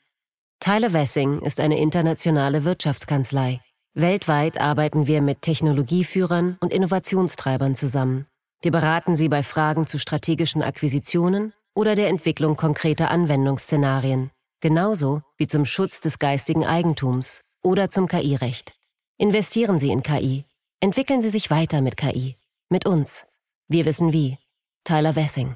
[0.61, 3.61] Tyler Wessing ist eine internationale Wirtschaftskanzlei.
[3.95, 8.27] Weltweit arbeiten wir mit Technologieführern und Innovationstreibern zusammen.
[8.61, 15.47] Wir beraten Sie bei Fragen zu strategischen Akquisitionen oder der Entwicklung konkreter Anwendungsszenarien, genauso wie
[15.47, 18.73] zum Schutz des geistigen Eigentums oder zum KI-Recht.
[19.17, 20.45] Investieren Sie in KI.
[20.81, 22.35] Entwickeln Sie sich weiter mit KI.
[22.69, 23.27] Mit uns.
[23.69, 24.39] Wir wissen wie.
[24.83, 25.55] Tyler Wessing.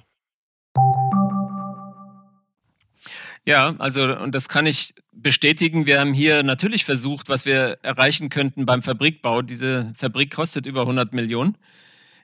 [3.45, 5.87] Ja, also und das kann ich bestätigen.
[5.87, 9.43] Wir haben hier natürlich versucht, was wir erreichen könnten beim Fabrikbau.
[9.43, 11.59] Diese Fabrik kostet über 100 Millionen.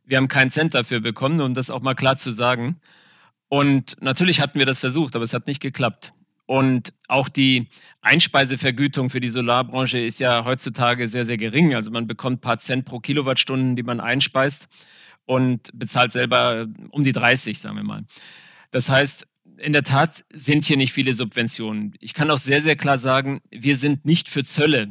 [0.09, 2.81] Wir haben keinen Cent dafür bekommen, um das auch mal klar zu sagen.
[3.49, 6.15] Und natürlich hatten wir das versucht, aber es hat nicht geklappt.
[6.47, 7.69] Und auch die
[8.01, 11.75] Einspeisevergütung für die Solarbranche ist ja heutzutage sehr, sehr gering.
[11.75, 14.69] Also man bekommt ein paar Cent pro Kilowattstunden, die man einspeist
[15.27, 18.05] und bezahlt selber um die 30, sagen wir mal.
[18.71, 19.27] Das heißt,
[19.59, 21.93] in der Tat sind hier nicht viele Subventionen.
[22.01, 24.89] Ich kann auch sehr, sehr klar sagen, wir sind nicht für Zölle.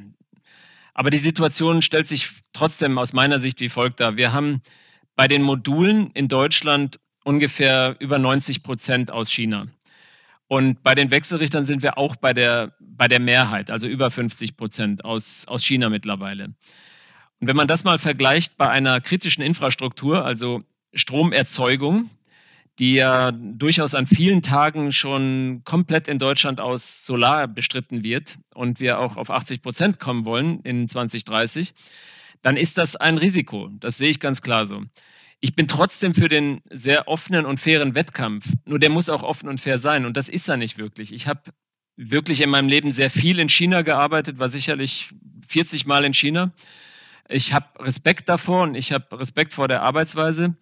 [0.93, 4.15] Aber die Situation stellt sich trotzdem aus meiner Sicht wie folgt dar.
[4.15, 4.61] Wir haben
[5.17, 9.67] bei den Modulen in Deutschland ungefähr über 90 Prozent aus China.
[10.47, 14.55] Und bei den Wechselrichtern sind wir auch bei der, bei der Mehrheit, also über 50
[14.55, 16.53] Prozent aus, aus China mittlerweile.
[17.39, 20.63] Und wenn man das mal vergleicht bei einer kritischen Infrastruktur, also
[20.93, 22.09] Stromerzeugung,
[22.79, 28.79] die ja durchaus an vielen Tagen schon komplett in Deutschland aus Solar bestritten wird und
[28.79, 31.73] wir auch auf 80 Prozent kommen wollen in 2030,
[32.41, 33.69] dann ist das ein Risiko.
[33.79, 34.83] Das sehe ich ganz klar so.
[35.39, 38.49] Ich bin trotzdem für den sehr offenen und fairen Wettkampf.
[38.65, 40.05] Nur der muss auch offen und fair sein.
[40.05, 41.13] Und das ist er nicht wirklich.
[41.13, 41.41] Ich habe
[41.95, 45.13] wirklich in meinem Leben sehr viel in China gearbeitet, war sicherlich
[45.47, 46.53] 40 Mal in China.
[47.29, 50.55] Ich habe Respekt davor und ich habe Respekt vor der Arbeitsweise.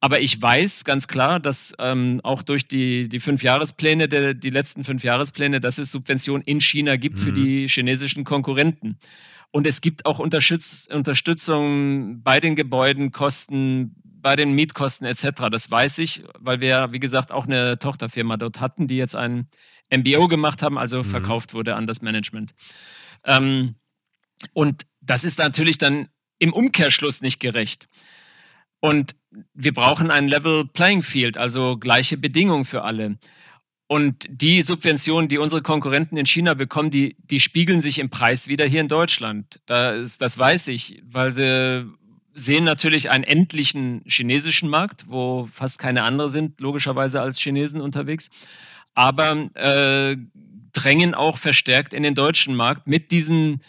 [0.00, 4.50] Aber ich weiß ganz klar, dass ähm, auch durch die, die fünf Jahrespläne, der, die
[4.50, 7.22] letzten fünf Jahrespläne, dass es Subventionen in China gibt mhm.
[7.22, 8.98] für die chinesischen Konkurrenten.
[9.50, 15.48] Und es gibt auch Unterstütz Unterstützung bei den Gebäudenkosten, bei den Mietkosten etc.
[15.50, 19.48] Das weiß ich, weil wir, wie gesagt, auch eine Tochterfirma dort hatten, die jetzt ein
[19.90, 21.04] MBO gemacht haben, also mhm.
[21.04, 22.54] verkauft wurde an das Management.
[23.24, 23.76] Ähm,
[24.52, 27.88] und das ist natürlich dann im Umkehrschluss nicht gerecht.
[28.80, 29.16] Und
[29.54, 33.18] wir brauchen ein Level Playing Field, also gleiche Bedingungen für alle.
[33.88, 38.46] Und die Subventionen, die unsere Konkurrenten in China bekommen, die, die spiegeln sich im Preis
[38.46, 39.60] wieder hier in Deutschland.
[39.64, 41.86] Das, das weiß ich, weil sie
[42.34, 48.28] sehen natürlich einen endlichen chinesischen Markt, wo fast keine andere sind, logischerweise als Chinesen unterwegs,
[48.94, 50.16] aber äh,
[50.72, 53.62] drängen auch verstärkt in den deutschen Markt mit diesen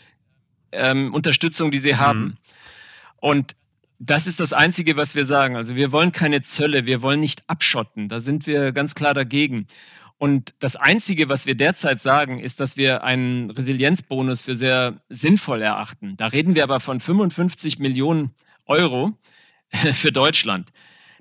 [0.74, 2.20] ähm, Unterstützungen, die sie haben.
[2.20, 2.38] Mhm.
[3.17, 3.55] Und
[3.99, 5.55] das ist das Einzige, was wir sagen.
[5.55, 8.07] Also wir wollen keine Zölle, wir wollen nicht abschotten.
[8.07, 9.67] Da sind wir ganz klar dagegen.
[10.20, 15.61] Und das Einzige, was wir derzeit sagen, ist, dass wir einen Resilienzbonus für sehr sinnvoll
[15.61, 16.17] erachten.
[16.17, 19.17] Da reden wir aber von 55 Millionen Euro
[19.93, 20.72] für Deutschland.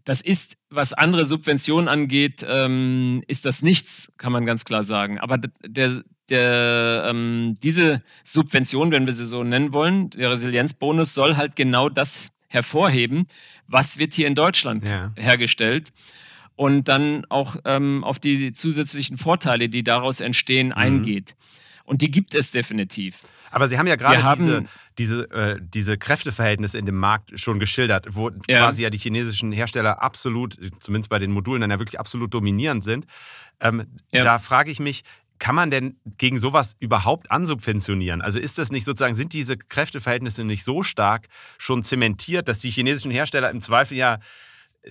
[0.05, 5.21] Das ist, was andere Subventionen angeht, ähm, ist das nichts, kann man ganz klar sagen.
[5.21, 11.37] Aber der, der, ähm, diese Subvention, wenn wir sie so nennen wollen, der Resilienzbonus soll
[11.37, 13.29] halt genau das hervorheben,
[13.69, 15.13] was wird hier in Deutschland ja.
[15.17, 15.93] hergestellt
[16.59, 20.73] und dann auch ähm, auf die zusätzlichen Vorteile, die daraus entstehen, mhm.
[20.73, 21.37] eingeht.
[21.85, 23.23] Und die gibt es definitiv.
[23.53, 24.65] Aber Sie haben ja gerade diese,
[24.99, 28.59] diese, äh, diese Kräfteverhältnisse in dem Markt schon geschildert, wo ja.
[28.59, 32.83] quasi ja die chinesischen Hersteller absolut, zumindest bei den Modulen, dann ja wirklich absolut dominierend
[32.83, 33.07] sind.
[33.61, 34.25] Ähm, ja.
[34.25, 35.05] Da frage ich mich,
[35.39, 38.21] kann man denn gegen sowas überhaupt ansubventionieren?
[38.21, 42.71] Also ist das nicht sozusagen, sind diese Kräfteverhältnisse nicht so stark schon zementiert, dass die
[42.71, 44.19] chinesischen Hersteller im Zweifel ja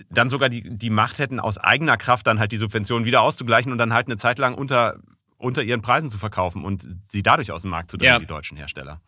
[0.09, 3.71] dann sogar die, die Macht hätten, aus eigener Kraft dann halt die Subventionen wieder auszugleichen
[3.71, 4.99] und dann halt eine Zeit lang unter,
[5.37, 8.19] unter ihren Preisen zu verkaufen und sie dadurch aus dem Markt zu drängen, ja.
[8.19, 9.01] die deutschen Hersteller?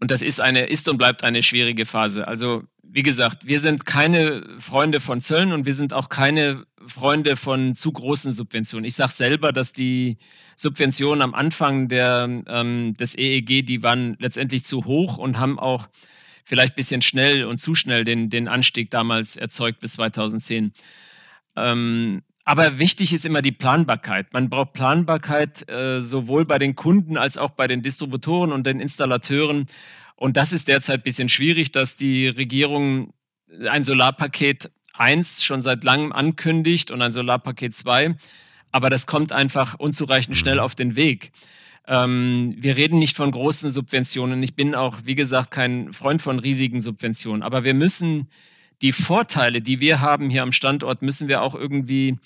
[0.00, 2.28] Und das ist eine, ist und bleibt eine schwierige Phase.
[2.28, 7.36] Also, wie gesagt, wir sind keine Freunde von Zöllen und wir sind auch keine Freunde
[7.36, 8.84] von zu großen Subventionen.
[8.84, 10.18] Ich sage selber, dass die
[10.56, 15.88] Subventionen am Anfang der, ähm, des EEG, die waren letztendlich zu hoch und haben auch
[16.48, 20.72] vielleicht ein bisschen schnell und zu schnell den, den Anstieg damals erzeugt bis 2010.
[21.56, 24.32] Ähm, aber wichtig ist immer die Planbarkeit.
[24.32, 28.80] Man braucht Planbarkeit äh, sowohl bei den Kunden als auch bei den Distributoren und den
[28.80, 29.66] Installateuren.
[30.16, 33.12] Und das ist derzeit ein bisschen schwierig, dass die Regierung
[33.68, 38.16] ein Solarpaket 1 schon seit langem ankündigt und ein Solarpaket 2.
[38.72, 40.60] Aber das kommt einfach unzureichend schnell mhm.
[40.60, 41.32] auf den Weg.
[41.88, 44.42] Ähm, wir reden nicht von großen Subventionen.
[44.42, 47.42] Ich bin auch, wie gesagt, kein Freund von riesigen Subventionen.
[47.42, 48.28] Aber wir müssen
[48.82, 52.18] die Vorteile, die wir haben hier am Standort, müssen wir auch irgendwie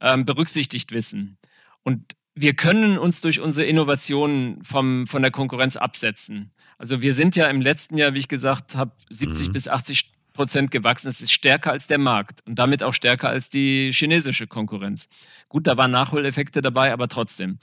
[0.00, 1.38] ähm, berücksichtigt wissen.
[1.84, 6.50] Und wir können uns durch unsere Innovationen vom, von der Konkurrenz absetzen.
[6.76, 9.52] Also wir sind ja im letzten Jahr, wie ich gesagt habe, 70 mhm.
[9.52, 11.06] bis 80 Prozent gewachsen.
[11.06, 15.08] Das ist stärker als der Markt und damit auch stärker als die chinesische Konkurrenz.
[15.48, 17.58] Gut, da waren Nachholeffekte dabei, aber trotzdem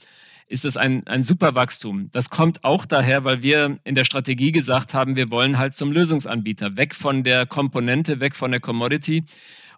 [0.46, 2.10] ist das ein, ein super Wachstum.
[2.12, 5.90] Das kommt auch daher, weil wir in der Strategie gesagt haben, wir wollen halt zum
[5.90, 9.24] Lösungsanbieter, weg von der Komponente, weg von der Commodity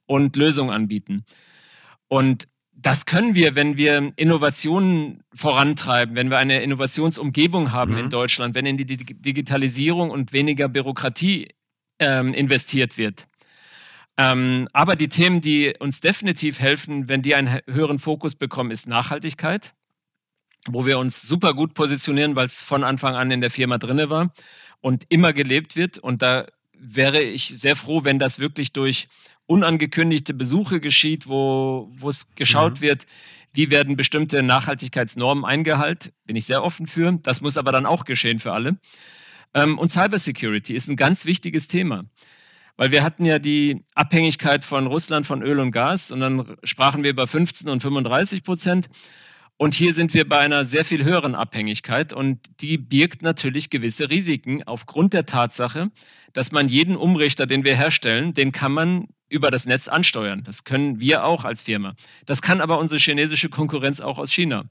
[0.06, 1.24] und Lösung anbieten.
[2.08, 7.98] Und das können wir, wenn wir Innovationen vorantreiben, wenn wir eine Innovationsumgebung haben mhm.
[7.98, 11.48] in Deutschland, wenn in die Digitalisierung und weniger Bürokratie
[11.98, 13.26] ähm, investiert wird.
[14.18, 18.86] Ähm, aber die Themen, die uns definitiv helfen, wenn die einen höheren Fokus bekommen, ist
[18.86, 19.74] Nachhaltigkeit
[20.70, 24.10] wo wir uns super gut positionieren, weil es von Anfang an in der Firma drinne
[24.10, 24.32] war
[24.80, 25.98] und immer gelebt wird.
[25.98, 26.46] Und da
[26.78, 29.08] wäre ich sehr froh, wenn das wirklich durch
[29.46, 32.82] unangekündigte Besuche geschieht, wo, wo es geschaut mhm.
[32.82, 33.06] wird,
[33.52, 36.12] wie werden bestimmte Nachhaltigkeitsnormen eingehalten.
[36.26, 37.18] Bin ich sehr offen für.
[37.22, 38.78] Das muss aber dann auch geschehen für alle.
[39.54, 42.04] Ähm, und Cybersecurity ist ein ganz wichtiges Thema.
[42.76, 47.02] Weil wir hatten ja die Abhängigkeit von Russland von Öl und Gas und dann sprachen
[47.02, 48.90] wir über 15 und 35 Prozent.
[49.59, 54.11] Und hier sind wir bei einer sehr viel höheren Abhängigkeit und die birgt natürlich gewisse
[54.11, 55.90] Risiken aufgrund der Tatsache,
[56.34, 60.42] dass man jeden Umrichter, den wir herstellen, den kann man über das Netz ansteuern.
[60.44, 61.94] Das können wir auch als Firma.
[62.26, 64.66] Das kann aber unsere chinesische Konkurrenz auch aus China.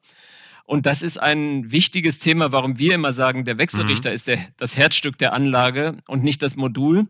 [0.66, 4.16] Und das ist ein wichtiges Thema, warum wir immer sagen, der Wechselrichter mhm.
[4.16, 7.08] ist der, das Herzstück der Anlage und nicht das Modul.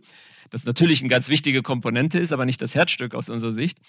[0.50, 3.80] Das natürlich eine ganz wichtige Komponente ist, aber nicht das Herzstück aus unserer Sicht.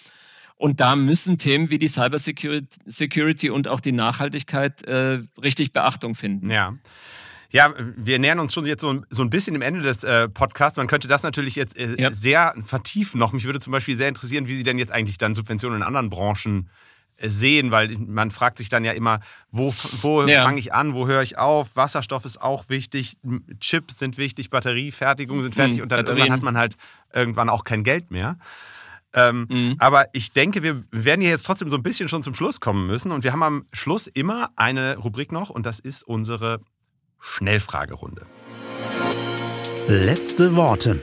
[0.57, 6.51] Und da müssen Themen wie die Cybersecurity und auch die Nachhaltigkeit äh, richtig Beachtung finden.
[6.51, 6.75] Ja.
[7.51, 10.77] Ja, wir nähern uns schon jetzt so, so ein bisschen dem Ende des äh, Podcasts.
[10.77, 12.11] Man könnte das natürlich jetzt äh, ja.
[12.11, 13.33] sehr vertiefen noch.
[13.33, 16.11] Mich würde zum Beispiel sehr interessieren, wie Sie denn jetzt eigentlich dann Subventionen in anderen
[16.11, 16.69] Branchen
[17.19, 20.43] äh, sehen, weil man fragt sich dann ja immer, wo, wo ja.
[20.43, 21.77] fange ich an, wo höre ich auf?
[21.77, 23.17] Wasserstoff ist auch wichtig,
[23.61, 26.77] Chips sind wichtig, Batteriefertigung sind fertig hm, und dann irgendwann hat man halt
[27.15, 28.37] irgendwann auch kein Geld mehr.
[29.17, 29.77] Ähm, mhm.
[29.79, 32.87] Aber ich denke, wir werden hier jetzt trotzdem so ein bisschen schon zum Schluss kommen
[32.87, 33.11] müssen.
[33.11, 36.61] Und wir haben am Schluss immer eine Rubrik noch und das ist unsere
[37.19, 38.27] Schnellfragerunde.
[39.89, 41.01] Letzte Worte.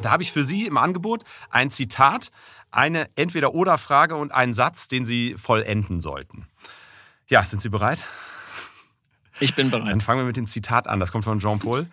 [0.00, 2.30] Da habe ich für Sie im Angebot ein Zitat,
[2.70, 6.46] eine Entweder-Oder-Frage und einen Satz, den Sie vollenden sollten.
[7.28, 8.04] Ja, sind Sie bereit?
[9.40, 9.90] Ich bin bereit.
[9.90, 11.00] Dann fangen wir mit dem Zitat an.
[11.00, 11.86] Das kommt von Jean-Paul.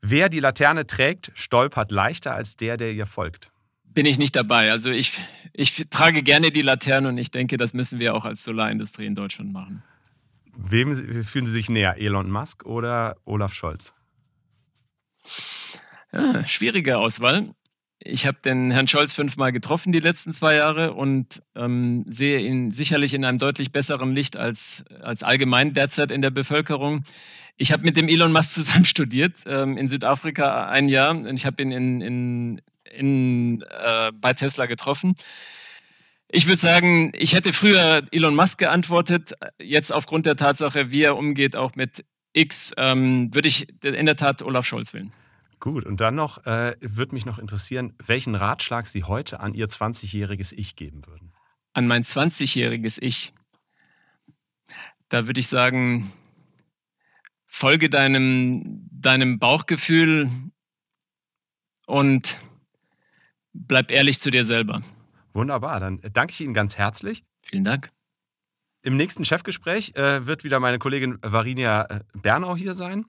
[0.00, 3.52] Wer die Laterne trägt, stolpert leichter als der, der ihr folgt
[3.94, 4.70] bin ich nicht dabei.
[4.70, 5.12] Also ich,
[5.52, 9.14] ich trage gerne die Laterne und ich denke, das müssen wir auch als Solarindustrie in
[9.14, 9.82] Deutschland machen.
[10.56, 10.92] Wem
[11.24, 13.94] fühlen Sie sich näher, Elon Musk oder Olaf Scholz?
[16.12, 17.54] Ja, schwierige Auswahl.
[18.00, 22.70] Ich habe den Herrn Scholz fünfmal getroffen die letzten zwei Jahre und ähm, sehe ihn
[22.70, 27.04] sicherlich in einem deutlich besseren Licht als, als allgemein derzeit in der Bevölkerung.
[27.56, 31.44] Ich habe mit dem Elon Musk zusammen studiert ähm, in Südafrika ein Jahr und ich
[31.44, 32.60] habe ihn in, in
[32.94, 35.14] in, äh, bei Tesla getroffen.
[36.30, 39.32] Ich würde sagen, ich hätte früher Elon Musk geantwortet.
[39.58, 44.16] Jetzt aufgrund der Tatsache, wie er umgeht, auch mit X, ähm, würde ich in der
[44.16, 45.12] Tat Olaf Scholz wählen.
[45.60, 49.68] Gut, und dann noch, äh, würde mich noch interessieren, welchen Ratschlag Sie heute an Ihr
[49.68, 51.32] 20-jähriges Ich geben würden.
[51.72, 53.32] An mein 20-jähriges Ich.
[55.08, 56.12] Da würde ich sagen,
[57.46, 60.30] folge deinem, deinem Bauchgefühl
[61.86, 62.38] und
[63.66, 64.82] bleib ehrlich zu dir selber.
[65.32, 67.24] Wunderbar, dann danke ich Ihnen ganz herzlich.
[67.42, 67.90] Vielen Dank.
[68.82, 73.06] Im nächsten Chefgespräch äh, wird wieder meine Kollegin Varinia äh, Bernau hier sein.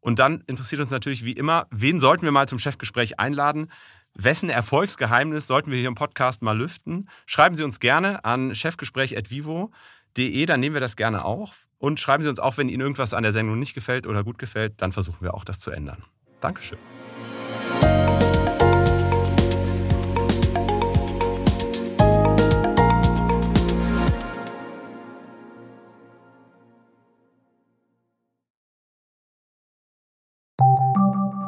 [0.00, 3.70] Und dann interessiert uns natürlich wie immer, wen sollten wir mal zum Chefgespräch einladen?
[4.14, 7.08] Wessen Erfolgsgeheimnis sollten wir hier im Podcast mal lüften?
[7.24, 11.54] Schreiben Sie uns gerne an chefgespräch.vivo.de, dann nehmen wir das gerne auch.
[11.78, 14.38] Und schreiben Sie uns auch, wenn Ihnen irgendwas an der Sendung nicht gefällt oder gut
[14.38, 16.02] gefällt, dann versuchen wir auch das zu ändern.
[16.40, 16.78] Dankeschön.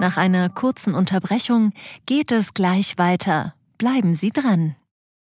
[0.05, 1.73] Nach einer kurzen Unterbrechung
[2.05, 3.55] geht es gleich weiter.
[3.79, 4.77] Bleiben Sie dran.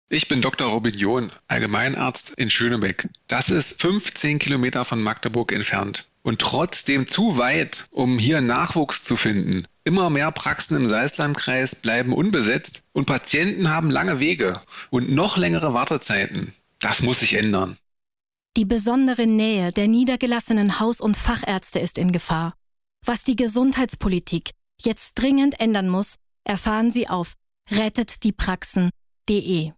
[0.09, 0.67] Ich bin Dr.
[0.67, 3.09] Robin John, Allgemeinarzt in Schönebeck.
[3.29, 9.14] Das ist 15 Kilometer von Magdeburg entfernt und trotzdem zu weit, um hier Nachwuchs zu
[9.14, 9.69] finden.
[9.85, 15.75] Immer mehr Praxen im Salzlandkreis bleiben unbesetzt und Patienten haben lange Wege und noch längere
[15.75, 16.55] Wartezeiten.
[16.81, 17.77] Das muss sich ändern.
[18.57, 22.55] Die besondere Nähe der niedergelassenen Haus- und Fachärzte ist in Gefahr.
[23.05, 27.34] Was die Gesundheitspolitik jetzt dringend ändern muss, erfahren Sie auf
[27.70, 29.72] rettetdiepraxen.de.